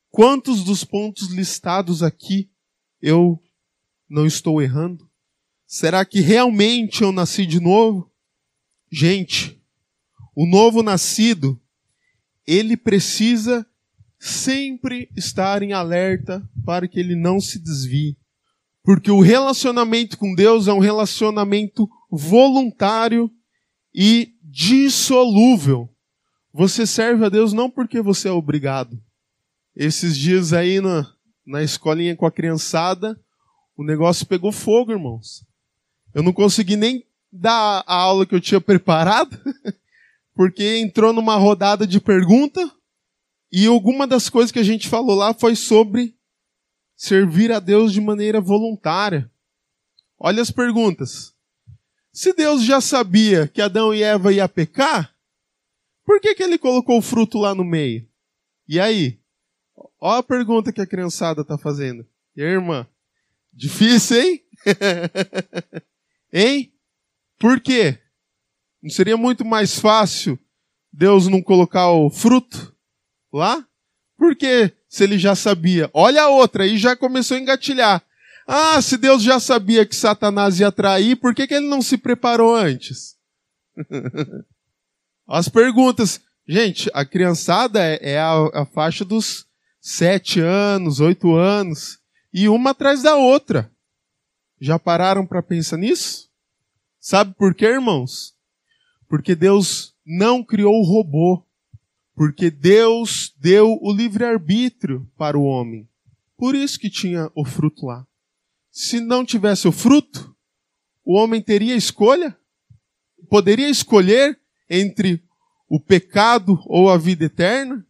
Quantos 0.10 0.64
dos 0.64 0.84
pontos 0.84 1.30
listados 1.30 2.02
aqui 2.02 2.50
eu 3.00 3.40
não 4.10 4.26
estou 4.26 4.62
errando? 4.62 5.08
Será 5.68 6.04
que 6.04 6.20
realmente 6.20 7.04
eu 7.04 7.12
nasci 7.12 7.46
de 7.46 7.60
novo? 7.60 8.12
Gente, 8.92 9.62
o 10.36 10.46
novo 10.46 10.82
nascido, 10.82 11.62
ele 12.48 12.76
precisa 12.76 13.66
sempre 14.18 15.10
estar 15.16 15.62
em 15.62 15.74
alerta 15.74 16.44
para 16.66 16.88
que 16.88 17.00
ele 17.00 17.16
não 17.16 17.40
se 17.40 17.60
desvie. 17.60 18.18
Porque 18.84 19.12
o 19.12 19.22
relacionamento 19.22 20.18
com 20.18 20.34
Deus 20.34 20.68
é 20.68 20.74
um 20.74 20.80
relacionamento 20.80 21.88
voluntário 22.10 23.32
e 23.94 24.34
dissolúvel. 24.42 25.90
Você 26.52 26.88
serve 26.88 27.26
a 27.26 27.30
Deus 27.30 27.54
não 27.54 27.70
porque 27.70 28.02
você 28.02 28.28
é 28.28 28.32
obrigado. 28.32 29.00
Esses 29.76 30.18
dias 30.18 30.52
aí 30.52 30.82
na, 30.82 31.08
na 31.46 31.62
escolinha 31.62 32.16
com 32.16 32.26
a 32.26 32.32
criançada, 32.32 33.20
o 33.80 33.84
negócio 33.84 34.26
pegou 34.26 34.52
fogo, 34.52 34.92
irmãos. 34.92 35.46
Eu 36.14 36.22
não 36.22 36.34
consegui 36.34 36.76
nem 36.76 37.08
dar 37.32 37.82
a 37.88 37.96
aula 37.96 38.26
que 38.26 38.36
eu 38.36 38.42
tinha 38.42 38.60
preparado, 38.60 39.40
porque 40.36 40.80
entrou 40.80 41.14
numa 41.14 41.38
rodada 41.38 41.88
de 41.88 42.02
pergunta 42.02 42.60
e 43.50 43.68
alguma 43.68 44.06
das 44.06 44.28
coisas 44.28 44.52
que 44.52 44.60
a 44.60 44.64
gente 44.64 44.90
falou 44.90 45.16
lá 45.16 45.34
foi 45.34 45.56
sobre 45.56 46.14
servir 46.94 47.54
a 47.54 47.60
Deus 47.60 47.94
de 47.94 48.02
maneira 48.02 48.42
voluntária. 48.42 49.32
Olha 50.20 50.42
as 50.42 50.52
perguntas. 50.52 51.34
Se 52.12 52.34
Deus 52.34 52.66
já 52.66 52.82
sabia 52.82 53.48
que 53.48 53.62
Adão 53.62 53.94
e 53.94 54.04
Eva 54.04 54.34
iam 54.34 54.50
pecar, 54.50 55.16
por 56.04 56.20
que, 56.20 56.36
que 56.36 56.44
ele 56.44 56.58
colocou 56.58 56.98
o 56.98 57.02
fruto 57.02 57.38
lá 57.38 57.56
no 57.56 57.64
meio? 57.64 58.06
E 58.68 58.78
aí? 58.78 59.22
Olha 60.02 60.20
a 60.20 60.24
pergunta 60.24 60.74
que 60.74 60.82
a 60.82 60.88
criançada 60.88 61.44
está 61.44 61.58
fazendo. 61.58 62.06
E 62.36 62.42
aí, 62.42 62.50
irmã? 62.50 62.86
Difícil, 63.60 64.22
hein? 64.22 64.42
hein? 66.32 66.74
Por 67.38 67.60
quê? 67.60 68.00
Não 68.82 68.90
seria 68.90 69.18
muito 69.18 69.44
mais 69.44 69.78
fácil 69.78 70.40
Deus 70.94 71.28
não 71.28 71.42
colocar 71.42 71.92
o 71.92 72.10
fruto 72.10 72.74
lá? 73.34 73.68
Porque 74.18 74.72
se 74.88 75.04
ele 75.04 75.20
já 75.20 75.36
sabia, 75.36 75.90
olha 75.94 76.24
a 76.24 76.30
outra, 76.30 76.64
aí 76.64 76.78
já 76.78 76.96
começou 76.96 77.36
a 77.36 77.40
engatilhar. 77.42 78.02
Ah, 78.48 78.82
se 78.82 78.96
Deus 78.96 79.22
já 79.22 79.42
sabia 79.42 79.86
que 79.86 79.94
Satanás 79.94 80.62
ia 80.62 80.72
trair, 80.72 81.18
por 81.18 81.36
que, 81.36 81.46
que 81.46 81.54
ele 81.54 81.68
não 81.68 81.82
se 81.82 81.98
preparou 81.98 82.56
antes? 82.56 83.18
As 85.28 85.50
perguntas. 85.50 86.22
Gente, 86.48 86.90
a 86.94 87.04
criançada 87.04 87.84
é, 87.84 88.14
é 88.14 88.20
a, 88.20 88.62
a 88.62 88.66
faixa 88.66 89.04
dos 89.04 89.46
sete 89.82 90.40
anos, 90.40 91.02
oito 91.02 91.36
anos, 91.36 91.99
e 92.34 92.48
uma 92.48 92.72
atrás 92.72 93.02
da 93.02 93.16
outra. 93.16 93.72
Já 94.60 94.78
pararam 94.78 95.26
para 95.26 95.42
pensar 95.42 95.78
nisso? 95.78 96.30
Sabe 97.00 97.34
por 97.36 97.56
quê, 97.56 97.66
irmãos? 97.66 98.36
Porque 99.08 99.36
Deus 99.36 99.96
não 100.06 100.44
criou 100.44 100.74
o 100.74 100.84
robô. 100.84 101.46
Porque 102.16 102.52
Deus 102.52 103.34
deu 103.38 103.80
o 103.82 103.94
livre-arbítrio 103.94 105.10
para 105.18 105.38
o 105.38 105.44
homem. 105.44 105.88
Por 106.38 106.54
isso 106.54 106.78
que 106.78 106.90
tinha 106.90 107.32
o 107.34 107.46
fruto 107.46 107.86
lá. 107.86 108.06
Se 108.72 109.00
não 109.00 109.26
tivesse 109.26 109.68
o 109.68 109.72
fruto, 109.72 110.36
o 111.06 111.16
homem 111.16 111.42
teria 111.42 111.76
escolha? 111.76 112.38
Poderia 113.30 113.70
escolher 113.70 114.40
entre 114.70 115.24
o 115.68 115.80
pecado 115.80 116.62
ou 116.66 116.90
a 116.90 116.98
vida 116.98 117.26
eterna? 117.26 117.86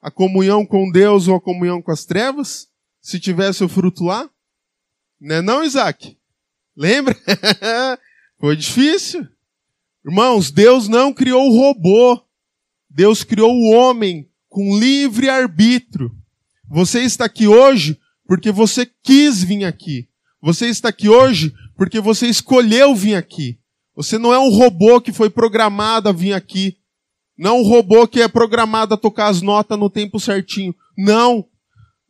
A 0.00 0.10
comunhão 0.10 0.64
com 0.64 0.90
Deus 0.90 1.28
ou 1.28 1.36
a 1.36 1.40
comunhão 1.40 1.82
com 1.82 1.90
as 1.90 2.04
trevas? 2.04 2.67
Se 3.08 3.18
tivesse 3.18 3.64
o 3.64 3.70
fruto 3.70 4.04
lá? 4.04 4.28
Não 5.18 5.36
é 5.36 5.40
não, 5.40 5.64
Isaac? 5.64 6.14
Lembra? 6.76 7.16
Foi 8.38 8.54
difícil. 8.54 9.26
Irmãos, 10.04 10.50
Deus 10.50 10.88
não 10.88 11.10
criou 11.10 11.48
o 11.48 11.56
robô. 11.58 12.22
Deus 12.90 13.24
criou 13.24 13.50
o 13.50 13.70
homem 13.70 14.28
com 14.46 14.78
livre 14.78 15.30
arbítrio. 15.30 16.14
Você 16.68 17.00
está 17.00 17.24
aqui 17.24 17.48
hoje 17.48 17.98
porque 18.26 18.52
você 18.52 18.84
quis 19.02 19.42
vir 19.42 19.64
aqui. 19.64 20.06
Você 20.42 20.66
está 20.66 20.90
aqui 20.90 21.08
hoje 21.08 21.54
porque 21.78 22.00
você 22.00 22.26
escolheu 22.26 22.94
vir 22.94 23.14
aqui. 23.14 23.58
Você 23.96 24.18
não 24.18 24.34
é 24.34 24.38
um 24.38 24.50
robô 24.50 25.00
que 25.00 25.14
foi 25.14 25.30
programado 25.30 26.10
a 26.10 26.12
vir 26.12 26.34
aqui. 26.34 26.76
Não 27.38 27.60
um 27.60 27.66
robô 27.66 28.06
que 28.06 28.20
é 28.20 28.28
programado 28.28 28.92
a 28.92 28.98
tocar 28.98 29.28
as 29.28 29.40
notas 29.40 29.78
no 29.78 29.88
tempo 29.88 30.20
certinho. 30.20 30.74
Não. 30.94 31.48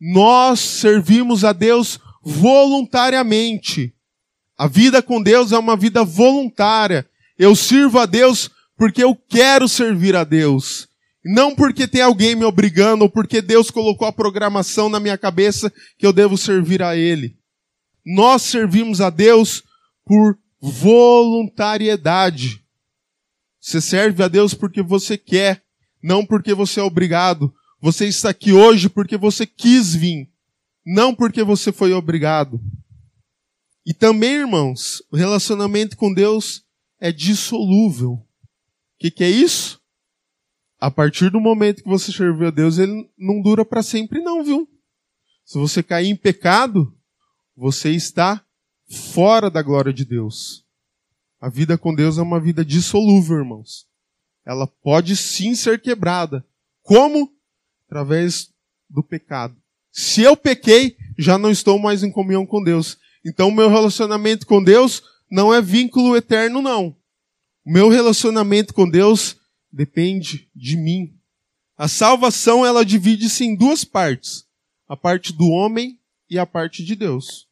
Nós 0.00 0.60
servimos 0.60 1.44
a 1.44 1.52
Deus 1.52 1.98
voluntariamente. 2.22 3.94
A 4.56 4.66
vida 4.66 5.02
com 5.02 5.22
Deus 5.22 5.52
é 5.52 5.58
uma 5.58 5.76
vida 5.76 6.04
voluntária. 6.04 7.08
Eu 7.38 7.54
sirvo 7.54 7.98
a 7.98 8.06
Deus 8.06 8.50
porque 8.76 9.02
eu 9.02 9.14
quero 9.14 9.68
servir 9.68 10.16
a 10.16 10.24
Deus. 10.24 10.88
Não 11.24 11.54
porque 11.54 11.86
tem 11.86 12.00
alguém 12.00 12.34
me 12.34 12.44
obrigando 12.44 13.02
ou 13.02 13.10
porque 13.10 13.42
Deus 13.42 13.70
colocou 13.70 14.06
a 14.06 14.12
programação 14.12 14.88
na 14.88 15.00
minha 15.00 15.18
cabeça 15.18 15.72
que 15.98 16.06
eu 16.06 16.12
devo 16.12 16.38
servir 16.38 16.82
a 16.82 16.96
Ele. 16.96 17.36
Nós 18.06 18.42
servimos 18.42 19.00
a 19.00 19.10
Deus 19.10 19.62
por 20.04 20.38
voluntariedade. 20.60 22.62
Você 23.60 23.80
serve 23.80 24.22
a 24.22 24.28
Deus 24.28 24.54
porque 24.54 24.82
você 24.82 25.18
quer, 25.18 25.62
não 26.02 26.24
porque 26.24 26.54
você 26.54 26.80
é 26.80 26.82
obrigado. 26.82 27.52
Você 27.80 28.06
está 28.06 28.30
aqui 28.30 28.52
hoje 28.52 28.88
porque 28.88 29.16
você 29.16 29.46
quis 29.46 29.94
vir, 29.94 30.28
não 30.84 31.14
porque 31.14 31.44
você 31.44 31.70
foi 31.70 31.92
obrigado. 31.92 32.60
E 33.86 33.94
também, 33.94 34.32
irmãos, 34.32 35.02
o 35.10 35.16
relacionamento 35.16 35.96
com 35.96 36.12
Deus 36.12 36.64
é 37.00 37.12
dissolúvel. 37.12 38.12
O 38.12 38.26
que, 38.98 39.10
que 39.10 39.24
é 39.24 39.30
isso? 39.30 39.80
A 40.80 40.90
partir 40.90 41.30
do 41.30 41.40
momento 41.40 41.82
que 41.82 41.88
você 41.88 42.12
serviu 42.12 42.48
a 42.48 42.50
Deus, 42.50 42.78
ele 42.78 43.08
não 43.16 43.40
dura 43.40 43.64
para 43.64 43.82
sempre, 43.82 44.20
não, 44.20 44.44
viu? 44.44 44.68
Se 45.44 45.56
você 45.56 45.82
cair 45.82 46.08
em 46.08 46.16
pecado, 46.16 46.94
você 47.56 47.90
está 47.90 48.44
fora 48.88 49.48
da 49.48 49.62
glória 49.62 49.92
de 49.92 50.04
Deus. 50.04 50.64
A 51.40 51.48
vida 51.48 51.78
com 51.78 51.94
Deus 51.94 52.18
é 52.18 52.22
uma 52.22 52.40
vida 52.40 52.64
dissolúvel, 52.64 53.38
irmãos. 53.38 53.86
Ela 54.44 54.66
pode 54.66 55.16
sim 55.16 55.54
ser 55.54 55.80
quebrada. 55.80 56.44
Como? 56.82 57.37
Através 57.88 58.50
do 58.88 59.02
pecado. 59.02 59.56
Se 59.90 60.22
eu 60.22 60.36
pequei, 60.36 60.96
já 61.18 61.36
não 61.36 61.50
estou 61.50 61.78
mais 61.78 62.02
em 62.02 62.12
comunhão 62.12 62.46
com 62.46 62.62
Deus. 62.62 62.98
Então, 63.24 63.50
meu 63.50 63.68
relacionamento 63.68 64.46
com 64.46 64.62
Deus 64.62 65.02
não 65.30 65.52
é 65.52 65.60
vínculo 65.60 66.16
eterno, 66.16 66.62
não. 66.62 66.96
O 67.64 67.72
meu 67.72 67.88
relacionamento 67.88 68.72
com 68.72 68.88
Deus 68.88 69.36
depende 69.72 70.50
de 70.54 70.76
mim. 70.76 71.18
A 71.76 71.88
salvação, 71.88 72.64
ela 72.64 72.84
divide-se 72.84 73.44
em 73.44 73.56
duas 73.56 73.84
partes. 73.84 74.46
A 74.88 74.96
parte 74.96 75.32
do 75.32 75.48
homem 75.48 75.98
e 76.30 76.38
a 76.38 76.46
parte 76.46 76.84
de 76.84 76.94
Deus. 76.94 77.48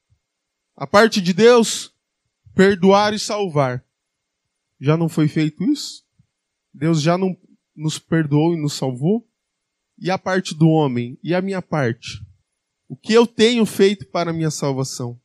A 0.77 0.87
parte 0.87 1.20
de 1.20 1.33
Deus 1.33 1.92
perdoar 2.55 3.12
e 3.12 3.18
salvar. 3.18 3.85
Já 4.81 4.96
não 4.96 5.09
foi 5.09 5.29
feito 5.29 5.64
isso? 5.64 6.05
Deus 6.72 7.01
já 7.01 7.16
não 7.16 7.37
nos 7.75 7.99
perdoou 7.99 8.55
e 8.55 8.61
nos 8.61 8.75
salvou? 8.75 9.27
E 9.99 10.11
a 10.11 10.19
parte 10.19 10.55
do 10.55 10.69
homem? 10.69 11.19
E 11.23 11.35
a 11.35 11.41
minha 11.41 11.63
parte? 11.63 12.25
O 12.89 12.97
que 12.97 13.13
eu 13.13 13.27
tenho 13.27 13.65
feito 13.67 14.07
para 14.07 14.31
a 14.31 14.33
minha 14.33 14.51
salvação? 14.51 15.19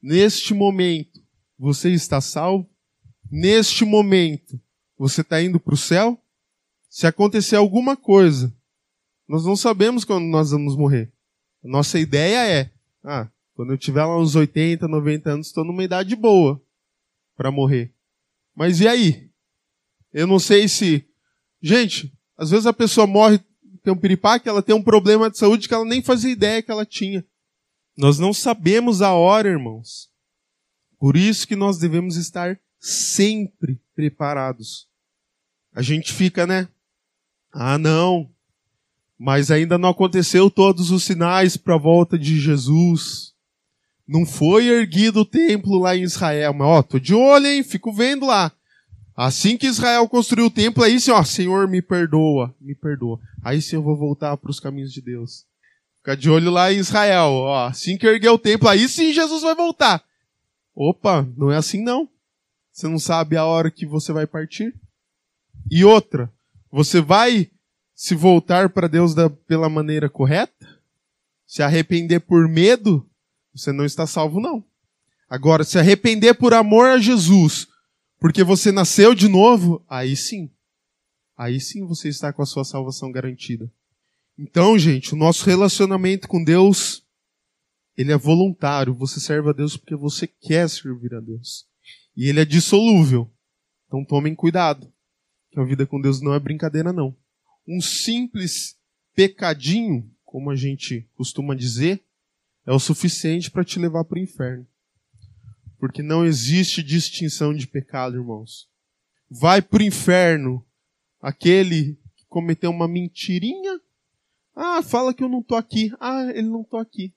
Neste 0.00 0.54
momento, 0.54 1.20
você 1.58 1.90
está 1.90 2.20
salvo? 2.20 2.68
Neste 3.30 3.84
momento, 3.84 4.60
você 4.96 5.20
está 5.20 5.42
indo 5.42 5.58
para 5.58 5.74
o 5.74 5.76
céu? 5.76 6.20
Se 6.88 7.06
acontecer 7.06 7.56
alguma 7.56 7.96
coisa, 7.96 8.54
nós 9.28 9.44
não 9.44 9.56
sabemos 9.56 10.04
quando 10.04 10.24
nós 10.24 10.50
vamos 10.50 10.76
morrer. 10.76 11.12
A 11.64 11.68
nossa 11.68 11.98
ideia 11.98 12.46
é, 12.46 12.70
ah, 13.04 13.30
quando 13.54 13.72
eu 13.72 13.78
tiver 13.78 14.04
lá 14.04 14.18
uns 14.18 14.34
80, 14.34 14.86
90 14.88 15.30
anos, 15.30 15.46
estou 15.46 15.64
numa 15.64 15.84
idade 15.84 16.14
boa 16.16 16.60
para 17.36 17.50
morrer. 17.50 17.94
Mas 18.54 18.80
e 18.80 18.88
aí? 18.88 19.30
Eu 20.12 20.26
não 20.26 20.38
sei 20.38 20.68
se. 20.68 21.08
Gente, 21.60 22.12
às 22.36 22.50
vezes 22.50 22.66
a 22.66 22.72
pessoa 22.72 23.06
morre, 23.06 23.40
tem 23.82 23.92
um 23.92 23.96
piripaque, 23.96 24.48
ela 24.48 24.62
tem 24.62 24.74
um 24.74 24.82
problema 24.82 25.30
de 25.30 25.38
saúde 25.38 25.68
que 25.68 25.74
ela 25.74 25.84
nem 25.84 26.02
fazia 26.02 26.30
ideia 26.30 26.62
que 26.62 26.70
ela 26.70 26.86
tinha. 26.86 27.24
Nós 27.96 28.18
não 28.18 28.32
sabemos 28.32 29.02
a 29.02 29.12
hora, 29.12 29.48
irmãos. 29.48 30.10
Por 30.98 31.16
isso 31.16 31.46
que 31.46 31.56
nós 31.56 31.78
devemos 31.78 32.16
estar 32.16 32.58
sempre 32.78 33.80
preparados. 33.94 34.88
A 35.74 35.82
gente 35.82 36.12
fica, 36.12 36.46
né? 36.46 36.68
Ah, 37.52 37.76
não. 37.76 38.30
Mas 39.18 39.50
ainda 39.50 39.76
não 39.76 39.90
aconteceu 39.90 40.50
todos 40.50 40.90
os 40.90 41.04
sinais 41.04 41.56
para 41.56 41.74
a 41.74 41.78
volta 41.78 42.18
de 42.18 42.40
Jesus. 42.40 43.34
Não 44.06 44.24
foi 44.24 44.68
erguido 44.68 45.20
o 45.20 45.24
templo 45.24 45.78
lá 45.78 45.96
em 45.96 46.02
Israel, 46.02 46.52
mas 46.54 46.68
ó, 46.68 46.82
tô 46.82 46.98
de 46.98 47.14
olho, 47.14 47.46
hein? 47.46 47.62
Fico 47.62 47.92
vendo 47.92 48.26
lá. 48.26 48.52
Assim 49.16 49.56
que 49.56 49.66
Israel 49.66 50.08
construiu 50.08 50.46
o 50.46 50.50
templo, 50.50 50.82
aí 50.82 50.98
sim, 50.98 51.10
ó, 51.10 51.22
Senhor, 51.22 51.68
me 51.68 51.82
perdoa, 51.82 52.54
me 52.60 52.74
perdoa. 52.74 53.20
Aí 53.42 53.60
sim 53.60 53.76
eu 53.76 53.82
vou 53.82 53.96
voltar 53.96 54.36
para 54.36 54.50
os 54.50 54.58
caminhos 54.58 54.92
de 54.92 55.02
Deus. 55.02 55.44
Fica 55.98 56.16
de 56.16 56.30
olho 56.30 56.50
lá 56.50 56.72
em 56.72 56.78
Israel, 56.78 57.30
ó. 57.30 57.66
Assim 57.66 57.96
que 57.96 58.06
erguer 58.06 58.30
o 58.30 58.38
templo, 58.38 58.68
aí 58.68 58.88
sim 58.88 59.12
Jesus 59.12 59.42
vai 59.42 59.54
voltar. 59.54 60.02
Opa, 60.74 61.28
não 61.36 61.52
é 61.52 61.56
assim 61.56 61.82
não. 61.82 62.08
Você 62.72 62.88
não 62.88 62.98
sabe 62.98 63.36
a 63.36 63.44
hora 63.44 63.70
que 63.70 63.84
você 63.84 64.12
vai 64.12 64.26
partir. 64.26 64.74
E 65.70 65.84
outra, 65.84 66.32
você 66.70 67.00
vai 67.00 67.50
se 67.94 68.14
voltar 68.14 68.70
para 68.70 68.88
Deus 68.88 69.14
da, 69.14 69.28
pela 69.28 69.68
maneira 69.68 70.08
correta? 70.08 70.80
Se 71.46 71.62
arrepender 71.62 72.20
por 72.20 72.48
medo? 72.48 73.06
Você 73.54 73.70
não 73.70 73.84
está 73.84 74.06
salvo, 74.06 74.40
não. 74.40 74.64
Agora, 75.28 75.64
se 75.64 75.78
arrepender 75.78 76.34
por 76.34 76.54
amor 76.54 76.88
a 76.88 76.98
Jesus, 76.98 77.68
porque 78.22 78.44
você 78.44 78.70
nasceu 78.70 79.16
de 79.16 79.26
novo, 79.26 79.84
aí 79.88 80.14
sim. 80.14 80.48
Aí 81.36 81.60
sim 81.60 81.84
você 81.84 82.08
está 82.08 82.32
com 82.32 82.40
a 82.40 82.46
sua 82.46 82.64
salvação 82.64 83.10
garantida. 83.10 83.68
Então, 84.38 84.78
gente, 84.78 85.12
o 85.12 85.16
nosso 85.16 85.44
relacionamento 85.44 86.28
com 86.28 86.42
Deus, 86.42 87.04
ele 87.96 88.12
é 88.12 88.16
voluntário. 88.16 88.94
Você 88.94 89.18
serve 89.18 89.50
a 89.50 89.52
Deus 89.52 89.76
porque 89.76 89.96
você 89.96 90.28
quer 90.28 90.70
servir 90.70 91.12
a 91.16 91.20
Deus. 91.20 91.66
E 92.16 92.28
ele 92.28 92.38
é 92.38 92.44
dissolúvel. 92.44 93.28
Então 93.88 94.04
tomem 94.04 94.36
cuidado. 94.36 94.90
Que 95.50 95.58
a 95.58 95.64
vida 95.64 95.84
com 95.84 96.00
Deus 96.00 96.22
não 96.22 96.32
é 96.32 96.38
brincadeira, 96.38 96.92
não. 96.92 97.16
Um 97.66 97.80
simples 97.80 98.76
pecadinho, 99.16 100.08
como 100.24 100.48
a 100.48 100.54
gente 100.54 101.08
costuma 101.16 101.56
dizer, 101.56 102.00
é 102.64 102.72
o 102.72 102.78
suficiente 102.78 103.50
para 103.50 103.64
te 103.64 103.80
levar 103.80 104.04
para 104.04 104.16
o 104.16 104.22
inferno. 104.22 104.64
Porque 105.82 106.00
não 106.00 106.24
existe 106.24 106.80
distinção 106.80 107.52
de 107.52 107.66
pecado, 107.66 108.16
irmãos. 108.16 108.68
Vai 109.28 109.60
para 109.60 109.82
o 109.82 109.84
inferno 109.84 110.64
aquele 111.20 111.98
que 112.14 112.24
cometeu 112.28 112.70
uma 112.70 112.86
mentirinha. 112.86 113.80
Ah, 114.54 114.80
fala 114.80 115.12
que 115.12 115.24
eu 115.24 115.28
não 115.28 115.42
tô 115.42 115.56
aqui. 115.56 115.92
Ah, 115.98 116.30
ele 116.32 116.48
não 116.48 116.62
tô 116.62 116.76
aqui. 116.76 117.12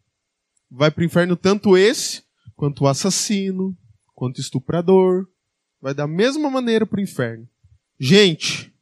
Vai 0.68 0.90
para 0.90 1.04
o 1.04 1.06
inferno 1.06 1.36
tanto 1.36 1.78
esse, 1.78 2.24
quanto 2.56 2.86
o 2.86 2.88
assassino, 2.88 3.78
quanto 4.16 4.40
o 4.40 4.42
estuprador. 4.42 5.28
Vai 5.80 5.94
da 5.94 6.08
mesma 6.08 6.50
maneira 6.50 6.88
para 6.88 6.98
o 6.98 7.04
inferno. 7.04 7.48
Gente, 8.00 8.74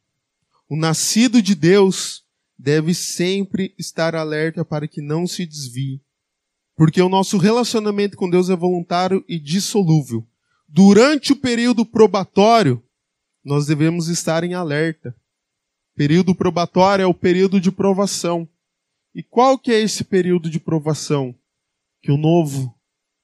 o 0.66 0.76
O 0.76 0.78
nascido 0.78 1.42
de 1.42 1.54
Deus 1.54 2.24
deve 2.58 2.94
sempre 2.94 3.74
estar 3.78 4.14
alerta 4.14 4.64
para 4.64 4.88
que 4.88 5.02
não 5.02 5.26
se 5.26 5.44
desvie. 5.44 6.00
Porque 6.76 7.00
o 7.00 7.08
nosso 7.08 7.38
relacionamento 7.38 8.16
com 8.16 8.28
Deus 8.28 8.50
é 8.50 8.56
voluntário 8.56 9.24
e 9.28 9.38
dissolúvel. 9.38 10.26
Durante 10.68 11.32
o 11.32 11.36
período 11.36 11.86
probatório, 11.86 12.82
nós 13.44 13.66
devemos 13.66 14.08
estar 14.08 14.42
em 14.42 14.54
alerta. 14.54 15.14
Período 15.94 16.34
probatório 16.34 17.04
é 17.04 17.06
o 17.06 17.14
período 17.14 17.60
de 17.60 17.70
provação. 17.70 18.48
E 19.14 19.22
qual 19.22 19.56
que 19.56 19.70
é 19.70 19.80
esse 19.80 20.02
período 20.02 20.50
de 20.50 20.58
provação 20.58 21.34
que 22.02 22.10
o 22.10 22.16
novo 22.16 22.74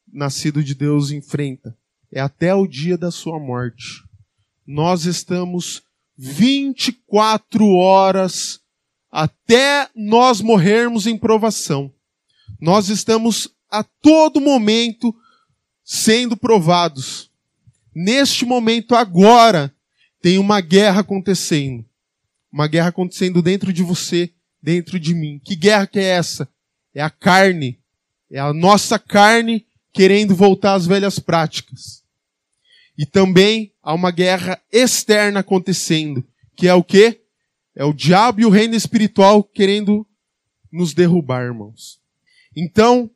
nascido 0.06 0.62
de 0.62 0.74
Deus 0.74 1.10
enfrenta? 1.10 1.76
É 2.12 2.20
até 2.20 2.54
o 2.54 2.66
dia 2.66 2.96
da 2.96 3.10
sua 3.10 3.40
morte. 3.40 4.04
Nós 4.64 5.04
estamos 5.04 5.82
24 6.16 7.66
horas 7.66 8.60
até 9.10 9.88
nós 9.96 10.40
morrermos 10.40 11.08
em 11.08 11.18
provação. 11.18 11.92
Nós 12.60 12.88
estamos 12.88 13.48
a 13.70 13.82
todo 13.82 14.40
momento 14.40 15.14
sendo 15.84 16.36
provados. 16.36 17.30
Neste 17.94 18.44
momento 18.44 18.94
agora 18.94 19.74
tem 20.20 20.38
uma 20.38 20.60
guerra 20.60 21.00
acontecendo. 21.00 21.84
Uma 22.52 22.66
guerra 22.66 22.88
acontecendo 22.88 23.40
dentro 23.40 23.72
de 23.72 23.82
você, 23.82 24.32
dentro 24.62 24.98
de 24.98 25.14
mim. 25.14 25.40
Que 25.42 25.56
guerra 25.56 25.86
que 25.86 25.98
é 25.98 26.04
essa? 26.04 26.48
É 26.94 27.00
a 27.00 27.10
carne. 27.10 27.78
É 28.30 28.38
a 28.38 28.52
nossa 28.52 28.98
carne 28.98 29.66
querendo 29.92 30.34
voltar 30.34 30.74
às 30.74 30.86
velhas 30.86 31.18
práticas. 31.18 32.04
E 32.96 33.06
também 33.06 33.72
há 33.82 33.94
uma 33.94 34.10
guerra 34.10 34.60
externa 34.70 35.40
acontecendo, 35.40 36.24
que 36.54 36.68
é 36.68 36.74
o 36.74 36.84
quê? 36.84 37.22
É 37.74 37.84
o 37.84 37.94
diabo 37.94 38.40
e 38.40 38.44
o 38.44 38.50
reino 38.50 38.74
espiritual 38.74 39.42
querendo 39.42 40.06
nos 40.70 40.92
derrubar, 40.92 41.44
irmãos. 41.44 41.99
Então, 42.56 43.10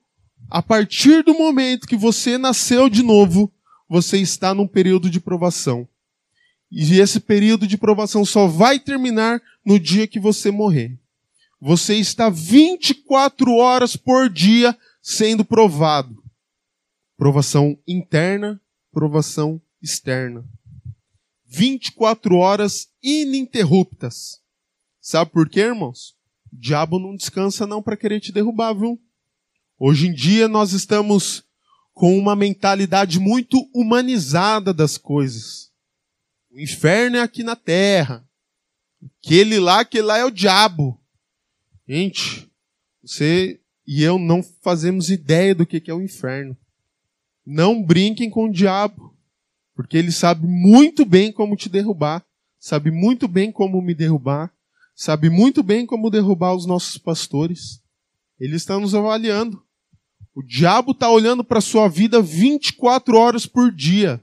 a 0.50 0.62
partir 0.62 1.22
do 1.24 1.34
momento 1.34 1.86
que 1.86 1.96
você 1.96 2.38
nasceu 2.38 2.88
de 2.88 3.02
novo, 3.02 3.52
você 3.88 4.18
está 4.18 4.54
num 4.54 4.66
período 4.66 5.10
de 5.10 5.20
provação. 5.20 5.88
E 6.70 6.98
esse 7.00 7.20
período 7.20 7.66
de 7.66 7.76
provação 7.76 8.24
só 8.24 8.46
vai 8.46 8.78
terminar 8.78 9.40
no 9.64 9.78
dia 9.78 10.06
que 10.06 10.18
você 10.18 10.50
morrer. 10.50 10.98
Você 11.60 11.96
está 11.96 12.28
24 12.28 13.54
horas 13.54 13.96
por 13.96 14.28
dia 14.28 14.76
sendo 15.00 15.44
provado. 15.44 16.22
Provação 17.16 17.78
interna, 17.86 18.60
provação 18.92 19.60
externa. 19.80 20.44
24 21.46 22.36
horas 22.36 22.88
ininterruptas. 23.02 24.40
Sabe 25.00 25.30
por 25.30 25.48
quê, 25.48 25.60
irmãos? 25.60 26.16
O 26.52 26.56
diabo 26.56 26.98
não 26.98 27.14
descansa 27.14 27.66
não 27.66 27.82
para 27.82 27.96
querer 27.96 28.20
te 28.20 28.32
derrubar, 28.32 28.74
viu? 28.74 29.00
Hoje 29.86 30.06
em 30.06 30.14
dia 30.14 30.48
nós 30.48 30.72
estamos 30.72 31.44
com 31.92 32.16
uma 32.16 32.34
mentalidade 32.34 33.20
muito 33.20 33.68
humanizada 33.74 34.72
das 34.72 34.96
coisas. 34.96 35.70
O 36.50 36.58
inferno 36.58 37.18
é 37.18 37.20
aqui 37.20 37.42
na 37.42 37.54
terra. 37.54 38.26
Aquele 39.18 39.60
lá, 39.60 39.80
aquele 39.80 40.04
lá 40.04 40.16
é 40.16 40.24
o 40.24 40.30
diabo. 40.30 40.98
Gente, 41.86 42.50
você 43.02 43.60
e 43.86 44.02
eu 44.02 44.18
não 44.18 44.42
fazemos 44.42 45.10
ideia 45.10 45.54
do 45.54 45.66
que 45.66 45.90
é 45.90 45.92
o 45.92 46.00
inferno. 46.00 46.56
Não 47.44 47.82
brinquem 47.82 48.30
com 48.30 48.46
o 48.46 48.52
diabo, 48.52 49.14
porque 49.74 49.98
ele 49.98 50.12
sabe 50.12 50.46
muito 50.46 51.04
bem 51.04 51.30
como 51.30 51.56
te 51.56 51.68
derrubar, 51.68 52.24
sabe 52.58 52.90
muito 52.90 53.28
bem 53.28 53.52
como 53.52 53.82
me 53.82 53.94
derrubar, 53.94 54.50
sabe 54.96 55.28
muito 55.28 55.62
bem 55.62 55.84
como 55.84 56.08
derrubar 56.08 56.54
os 56.54 56.64
nossos 56.64 56.96
pastores. 56.96 57.82
Ele 58.40 58.56
está 58.56 58.80
nos 58.80 58.94
avaliando. 58.94 59.62
O 60.34 60.42
diabo 60.42 60.90
está 60.90 61.08
olhando 61.08 61.44
para 61.44 61.58
a 61.58 61.62
sua 61.62 61.88
vida 61.88 62.20
24 62.20 63.16
horas 63.16 63.46
por 63.46 63.70
dia. 63.70 64.22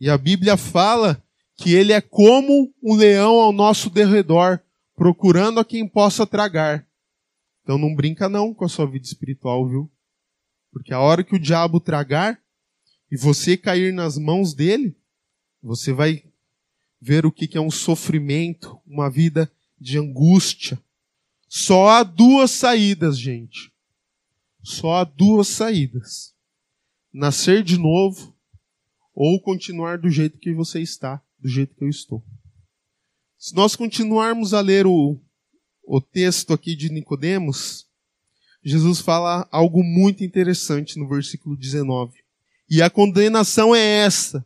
E 0.00 0.08
a 0.08 0.16
Bíblia 0.16 0.56
fala 0.56 1.22
que 1.56 1.74
ele 1.74 1.92
é 1.92 2.00
como 2.00 2.72
um 2.82 2.94
leão 2.94 3.34
ao 3.34 3.52
nosso 3.52 3.90
derredor, 3.90 4.60
procurando 4.96 5.60
a 5.60 5.64
quem 5.64 5.86
possa 5.86 6.26
tragar. 6.26 6.86
Então 7.62 7.76
não 7.76 7.94
brinca 7.94 8.28
não 8.28 8.54
com 8.54 8.64
a 8.64 8.68
sua 8.68 8.86
vida 8.86 9.04
espiritual, 9.04 9.68
viu? 9.68 9.90
Porque 10.72 10.94
a 10.94 11.00
hora 11.00 11.22
que 11.22 11.34
o 11.34 11.38
diabo 11.38 11.78
tragar 11.78 12.40
e 13.10 13.16
você 13.16 13.56
cair 13.56 13.92
nas 13.92 14.16
mãos 14.16 14.54
dele, 14.54 14.96
você 15.62 15.92
vai 15.92 16.24
ver 17.00 17.26
o 17.26 17.32
que 17.32 17.58
é 17.58 17.60
um 17.60 17.70
sofrimento, 17.70 18.80
uma 18.86 19.10
vida 19.10 19.50
de 19.78 19.98
angústia. 19.98 20.80
Só 21.48 21.88
há 21.88 22.02
duas 22.02 22.50
saídas, 22.50 23.18
gente. 23.18 23.72
Só 24.68 24.96
há 24.96 25.04
duas 25.04 25.48
saídas: 25.48 26.34
nascer 27.10 27.62
de 27.62 27.78
novo 27.78 28.36
ou 29.14 29.40
continuar 29.40 29.96
do 29.96 30.10
jeito 30.10 30.38
que 30.38 30.52
você 30.52 30.82
está, 30.82 31.22
do 31.38 31.48
jeito 31.48 31.74
que 31.74 31.82
eu 31.82 31.88
estou. 31.88 32.22
Se 33.38 33.54
nós 33.54 33.74
continuarmos 33.74 34.52
a 34.52 34.60
ler 34.60 34.86
o, 34.86 35.18
o 35.82 36.02
texto 36.02 36.52
aqui 36.52 36.76
de 36.76 36.90
Nicodemos, 36.90 37.86
Jesus 38.62 39.00
fala 39.00 39.48
algo 39.50 39.82
muito 39.82 40.22
interessante 40.22 40.98
no 40.98 41.08
versículo 41.08 41.56
19. 41.56 42.18
E 42.68 42.82
a 42.82 42.90
condenação 42.90 43.74
é 43.74 43.80
essa, 43.80 44.44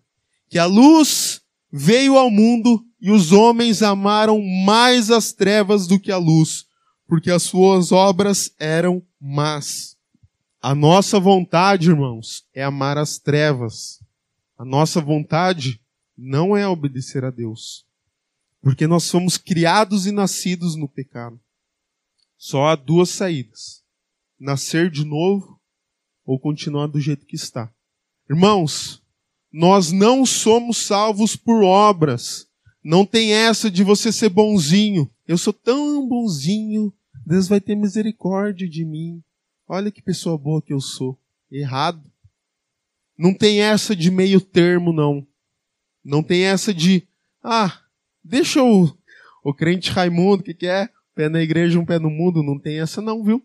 que 0.49 0.57
a 0.57 0.67
luz 0.67 1.43
veio 1.69 2.17
ao 2.17 2.31
mundo 2.31 2.87
e 3.01 3.11
os 3.11 3.33
homens 3.33 3.83
amaram 3.83 4.41
mais 4.41 5.11
as 5.11 5.33
trevas 5.33 5.89
do 5.89 5.99
que 5.99 6.13
a 6.13 6.17
luz, 6.17 6.65
porque 7.09 7.29
as 7.29 7.43
suas 7.43 7.91
obras 7.91 8.55
eram 8.61 9.05
más. 9.21 9.92
A 10.65 10.77
nossa 10.77 11.19
vontade, 11.19 11.91
irmãos, 11.91 12.47
é 12.55 12.63
amar 12.63 12.97
as 12.97 13.19
trevas. 13.19 13.99
A 14.57 14.65
nossa 14.65 15.01
vontade 15.01 15.81
não 16.17 16.57
é 16.57 16.69
obedecer 16.69 17.25
a 17.25 17.33
Deus. 17.33 17.85
Porque 18.61 18.87
nós 18.87 19.03
somos 19.03 19.37
criados 19.37 20.07
e 20.07 20.13
nascidos 20.13 20.77
no 20.77 20.89
pecado. 20.89 21.41
Só 22.39 22.69
há 22.69 22.77
duas 22.77 23.11
saídas: 23.11 23.83
nascer 24.39 24.89
de 24.89 25.05
novo 25.05 25.61
ou 26.25 26.39
continuar 26.39 26.87
do 26.87 27.01
jeito 27.01 27.27
que 27.27 27.35
está. 27.35 27.69
Irmãos, 28.31 29.03
nós 29.53 29.91
não 29.91 30.25
somos 30.25 30.77
salvos 30.77 31.35
por 31.35 31.65
obras. 31.65 32.47
Não 32.85 33.05
tem 33.05 33.33
essa 33.33 33.69
de 33.69 33.83
você 33.83 34.13
ser 34.13 34.29
bonzinho. 34.29 35.11
Eu 35.27 35.37
sou 35.37 35.53
tão 35.53 36.07
bonzinho, 36.07 36.95
Deus 37.27 37.49
vai 37.49 37.61
ter 37.61 37.75
misericórdia 37.75 38.69
de 38.69 38.85
mim. 38.85 39.21
Olha 39.69 39.91
que 39.91 40.03
pessoa 40.03 40.37
boa 40.37 40.63
que 40.63 40.73
eu 40.73 40.81
sou. 40.81 41.19
Errado. 41.51 42.03
Não 43.17 43.35
tem 43.35 43.61
essa 43.61 43.95
de 43.95 44.11
meio 44.11 44.41
termo, 44.41 44.93
não. 44.93 45.27
Não 46.05 46.23
tem 46.23 46.43
essa 46.45 46.75
de, 46.75 47.07
ah, 47.43 47.81
deixa 48.25 48.63
o, 48.63 48.91
o 49.45 49.55
crente 49.55 49.91
Raimundo, 49.91 50.43
o 50.43 50.45
que, 50.45 50.55
que 50.55 50.67
é? 50.67 50.89
Pé 51.15 51.29
na 51.29 51.41
igreja, 51.41 51.79
um 51.79 51.85
pé 51.85 51.99
no 51.99 52.11
mundo. 52.11 52.43
Não 52.43 52.59
tem 52.59 52.81
essa, 52.81 53.01
não, 53.01 53.23
viu? 53.23 53.45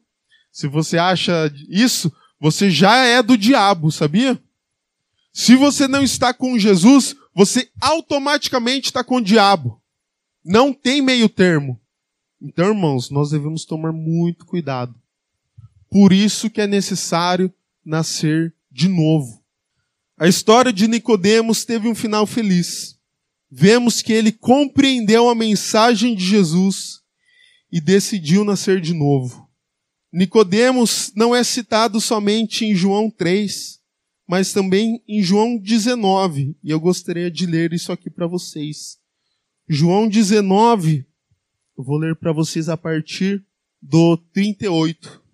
Se 0.52 0.68
você 0.68 0.98
acha 0.98 1.52
isso, 1.70 2.12
você 2.40 2.70
já 2.70 3.06
é 3.06 3.22
do 3.22 3.38
diabo, 3.38 3.92
sabia? 3.92 4.42
Se 5.34 5.56
você 5.56 5.88
não 5.88 6.02
está 6.02 6.34
com 6.34 6.58
Jesus, 6.58 7.16
você 7.34 7.70
automaticamente 7.80 8.88
está 8.88 9.04
com 9.04 9.18
o 9.18 9.24
diabo. 9.24 9.80
Não 10.44 10.74
tem 10.74 11.02
meio 11.02 11.30
termo. 11.30 11.80
Então, 12.42 12.70
irmãos, 12.70 13.12
nós 13.12 13.30
devemos 13.30 13.66
tomar 13.66 13.92
muito 13.92 14.46
cuidado. 14.46 14.96
Por 15.90 16.12
isso 16.12 16.50
que 16.50 16.62
é 16.62 16.68
necessário 16.68 17.54
nascer 17.86 18.54
de 18.72 18.88
novo. 18.88 19.44
A 20.18 20.28
história 20.28 20.74
de 20.74 20.88
Nicodemos 20.88 21.64
teve 21.64 21.88
um 21.88 21.96
final 21.96 22.26
feliz. 22.26 22.98
Vemos 23.50 24.02
que 24.02 24.12
ele 24.12 24.32
compreendeu 24.32 25.30
a 25.30 25.36
mensagem 25.36 26.16
de 26.16 26.26
Jesus 26.26 27.02
e 27.72 27.80
decidiu 27.80 28.44
nascer 28.44 28.82
de 28.82 28.94
novo. 28.94 29.48
Nicodemos 30.12 31.12
não 31.16 31.36
é 31.36 31.44
citado 31.44 32.02
somente 32.02 32.66
em 32.66 32.76
João 32.76 33.10
3, 33.10 33.80
mas 34.28 34.52
também 34.52 35.02
em 35.08 35.22
João 35.22 35.58
19, 35.58 36.58
e 36.64 36.70
eu 36.70 36.80
gostaria 36.80 37.32
de 37.32 37.46
ler 37.46 37.72
isso 37.72 37.92
aqui 37.92 38.10
para 38.10 38.28
vocês. 38.28 38.98
João 39.68 40.08
19, 40.08 41.06
eu 41.78 41.84
vou 41.84 41.98
ler 41.98 42.16
para 42.16 42.32
vocês 42.32 42.68
a 42.68 42.76
partir 42.76 43.46
do 43.82 44.18
38. 44.34 45.27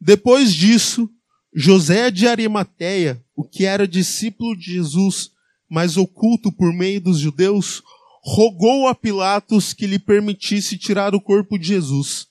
Depois 0.00 0.54
disso, 0.54 1.10
José 1.54 2.10
de 2.10 2.28
Arimateia, 2.28 3.22
o 3.34 3.42
que 3.42 3.64
era 3.64 3.88
discípulo 3.88 4.56
de 4.56 4.72
Jesus, 4.72 5.30
mas 5.68 5.96
oculto 5.96 6.52
por 6.52 6.72
meio 6.72 7.00
dos 7.00 7.18
judeus, 7.18 7.82
rogou 8.22 8.86
a 8.86 8.94
Pilatos 8.94 9.72
que 9.72 9.86
lhe 9.86 9.98
permitisse 9.98 10.76
tirar 10.76 11.14
o 11.14 11.20
corpo 11.20 11.58
de 11.58 11.68
Jesus. 11.68 12.26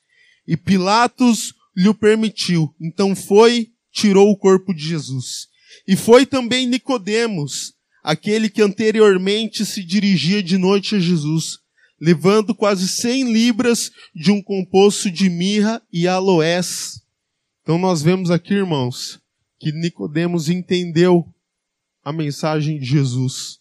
E 0.47 0.55
Pilatos 0.55 1.53
lhe 1.75 1.93
permitiu. 1.93 2.73
Então 2.81 3.15
foi, 3.15 3.69
tirou 3.91 4.31
o 4.31 4.37
corpo 4.37 4.73
de 4.73 4.85
Jesus. 4.87 5.47
E 5.87 5.95
foi 5.95 6.25
também 6.25 6.67
Nicodemos, 6.67 7.73
aquele 8.03 8.49
que 8.49 8.61
anteriormente 8.61 9.65
se 9.65 9.83
dirigia 9.83 10.41
de 10.41 10.57
noite 10.57 10.95
a 10.95 10.99
Jesus, 10.99 11.59
levando 11.99 12.55
quase 12.55 12.87
100 12.87 13.31
libras 13.31 13.91
de 14.15 14.31
um 14.31 14.41
composto 14.41 15.11
de 15.11 15.29
mirra 15.29 15.81
e 15.91 16.07
aloés. 16.07 17.01
Então 17.67 17.77
nós 17.77 18.01
vemos 18.01 18.31
aqui, 18.31 18.53
irmãos, 18.53 19.19
que 19.59 19.73
Nicodemos 19.73 20.47
entendeu 20.47 21.27
a 22.01 22.13
mensagem 22.13 22.79
de 22.79 22.85
Jesus. 22.85 23.59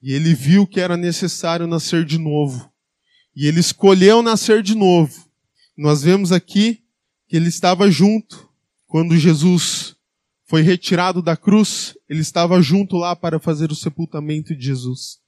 E 0.00 0.12
ele 0.12 0.32
viu 0.32 0.64
que 0.64 0.78
era 0.78 0.96
necessário 0.96 1.66
nascer 1.66 2.04
de 2.04 2.18
novo. 2.18 2.72
E 3.34 3.48
ele 3.48 3.58
escolheu 3.58 4.22
nascer 4.22 4.62
de 4.62 4.76
novo. 4.76 5.28
Nós 5.76 6.04
vemos 6.04 6.30
aqui 6.30 6.84
que 7.26 7.36
ele 7.36 7.48
estava 7.48 7.90
junto 7.90 8.48
quando 8.86 9.18
Jesus 9.18 9.96
foi 10.46 10.62
retirado 10.62 11.20
da 11.20 11.36
cruz, 11.36 11.96
ele 12.08 12.20
estava 12.20 12.62
junto 12.62 12.96
lá 12.96 13.16
para 13.16 13.40
fazer 13.40 13.72
o 13.72 13.74
sepultamento 13.74 14.54
de 14.54 14.66
Jesus. 14.66 15.18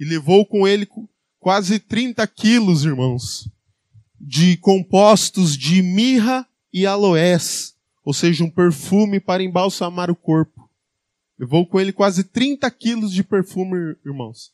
E 0.00 0.06
levou 0.06 0.46
com 0.46 0.66
ele 0.66 0.88
quase 1.38 1.78
30 1.78 2.26
quilos, 2.28 2.86
irmãos, 2.86 3.46
de 4.18 4.56
compostos 4.56 5.54
de 5.54 5.82
mirra 5.82 6.48
e 6.78 6.86
aloés, 6.86 7.74
ou 8.04 8.12
seja, 8.12 8.44
um 8.44 8.50
perfume 8.50 9.20
para 9.20 9.42
embalsamar 9.42 10.10
o 10.10 10.16
corpo. 10.16 10.68
Levou 11.38 11.66
com 11.66 11.78
ele 11.78 11.92
quase 11.92 12.24
30 12.24 12.70
quilos 12.70 13.12
de 13.12 13.22
perfume, 13.22 13.96
irmãos. 14.04 14.52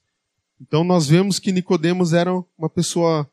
Então 0.60 0.84
nós 0.84 1.06
vemos 1.06 1.38
que 1.38 1.52
Nicodemos 1.52 2.12
era 2.12 2.32
uma 2.58 2.68
pessoa 2.68 3.30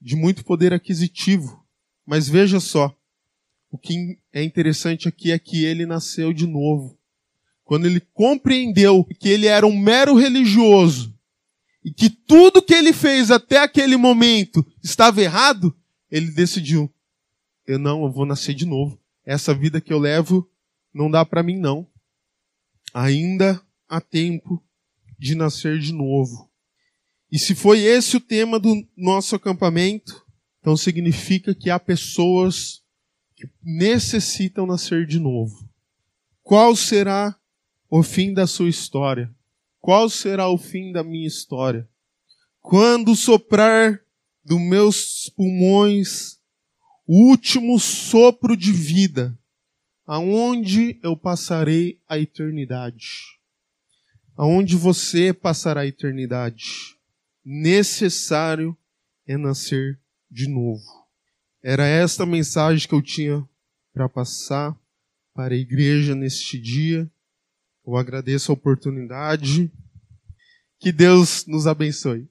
de 0.00 0.16
muito 0.16 0.44
poder 0.44 0.72
aquisitivo. 0.72 1.64
Mas 2.06 2.28
veja 2.28 2.60
só, 2.60 2.94
o 3.70 3.76
que 3.76 4.18
é 4.32 4.42
interessante 4.42 5.08
aqui 5.08 5.30
é 5.30 5.38
que 5.38 5.64
ele 5.64 5.84
nasceu 5.84 6.32
de 6.32 6.46
novo. 6.46 6.98
Quando 7.64 7.86
ele 7.86 8.00
compreendeu 8.00 9.04
que 9.04 9.28
ele 9.28 9.46
era 9.46 9.66
um 9.66 9.78
mero 9.78 10.14
religioso 10.14 11.14
e 11.84 11.92
que 11.92 12.08
tudo 12.08 12.62
que 12.62 12.72
ele 12.72 12.92
fez 12.92 13.30
até 13.30 13.58
aquele 13.58 13.96
momento 13.96 14.66
estava 14.82 15.20
errado, 15.20 15.76
ele 16.10 16.30
decidiu: 16.30 16.90
eu 17.68 17.78
não, 17.78 18.02
eu 18.02 18.10
vou 18.10 18.24
nascer 18.24 18.54
de 18.54 18.64
novo. 18.64 18.98
Essa 19.26 19.54
vida 19.54 19.78
que 19.78 19.92
eu 19.92 19.98
levo 19.98 20.50
não 20.92 21.10
dá 21.10 21.22
para 21.22 21.42
mim 21.42 21.58
não. 21.58 21.86
Ainda 22.94 23.60
há 23.86 24.00
tempo 24.00 24.64
de 25.18 25.34
nascer 25.34 25.78
de 25.78 25.92
novo. 25.92 26.50
E 27.30 27.38
se 27.38 27.54
foi 27.54 27.80
esse 27.80 28.16
o 28.16 28.20
tema 28.20 28.58
do 28.58 28.74
nosso 28.96 29.36
acampamento, 29.36 30.24
então 30.60 30.78
significa 30.78 31.54
que 31.54 31.68
há 31.68 31.78
pessoas 31.78 32.82
que 33.36 33.46
necessitam 33.62 34.66
nascer 34.66 35.06
de 35.06 35.20
novo. 35.20 35.68
Qual 36.42 36.74
será 36.74 37.38
o 37.90 38.02
fim 38.02 38.32
da 38.32 38.46
sua 38.46 38.70
história? 38.70 39.30
Qual 39.78 40.08
será 40.08 40.48
o 40.48 40.56
fim 40.56 40.90
da 40.90 41.04
minha 41.04 41.26
história? 41.26 41.86
Quando 42.62 43.14
soprar 43.14 44.00
dos 44.42 44.58
meus 44.58 45.28
pulmões 45.36 46.37
o 47.08 47.30
último 47.30 47.80
sopro 47.80 48.54
de 48.54 48.70
vida, 48.70 49.36
aonde 50.06 51.00
eu 51.02 51.16
passarei 51.16 51.98
a 52.06 52.18
eternidade? 52.18 53.38
Aonde 54.36 54.76
você 54.76 55.32
passará 55.32 55.80
a 55.80 55.86
eternidade? 55.86 56.96
Necessário 57.42 58.76
é 59.26 59.38
nascer 59.38 59.98
de 60.30 60.46
novo. 60.48 60.84
Era 61.62 61.86
esta 61.86 62.26
mensagem 62.26 62.86
que 62.86 62.94
eu 62.94 63.00
tinha 63.00 63.48
para 63.92 64.06
passar 64.06 64.78
para 65.34 65.54
a 65.54 65.58
igreja 65.58 66.14
neste 66.14 66.58
dia. 66.58 67.10
Eu 67.86 67.96
agradeço 67.96 68.52
a 68.52 68.54
oportunidade. 68.54 69.72
Que 70.78 70.92
Deus 70.92 71.46
nos 71.46 71.66
abençoe. 71.66 72.26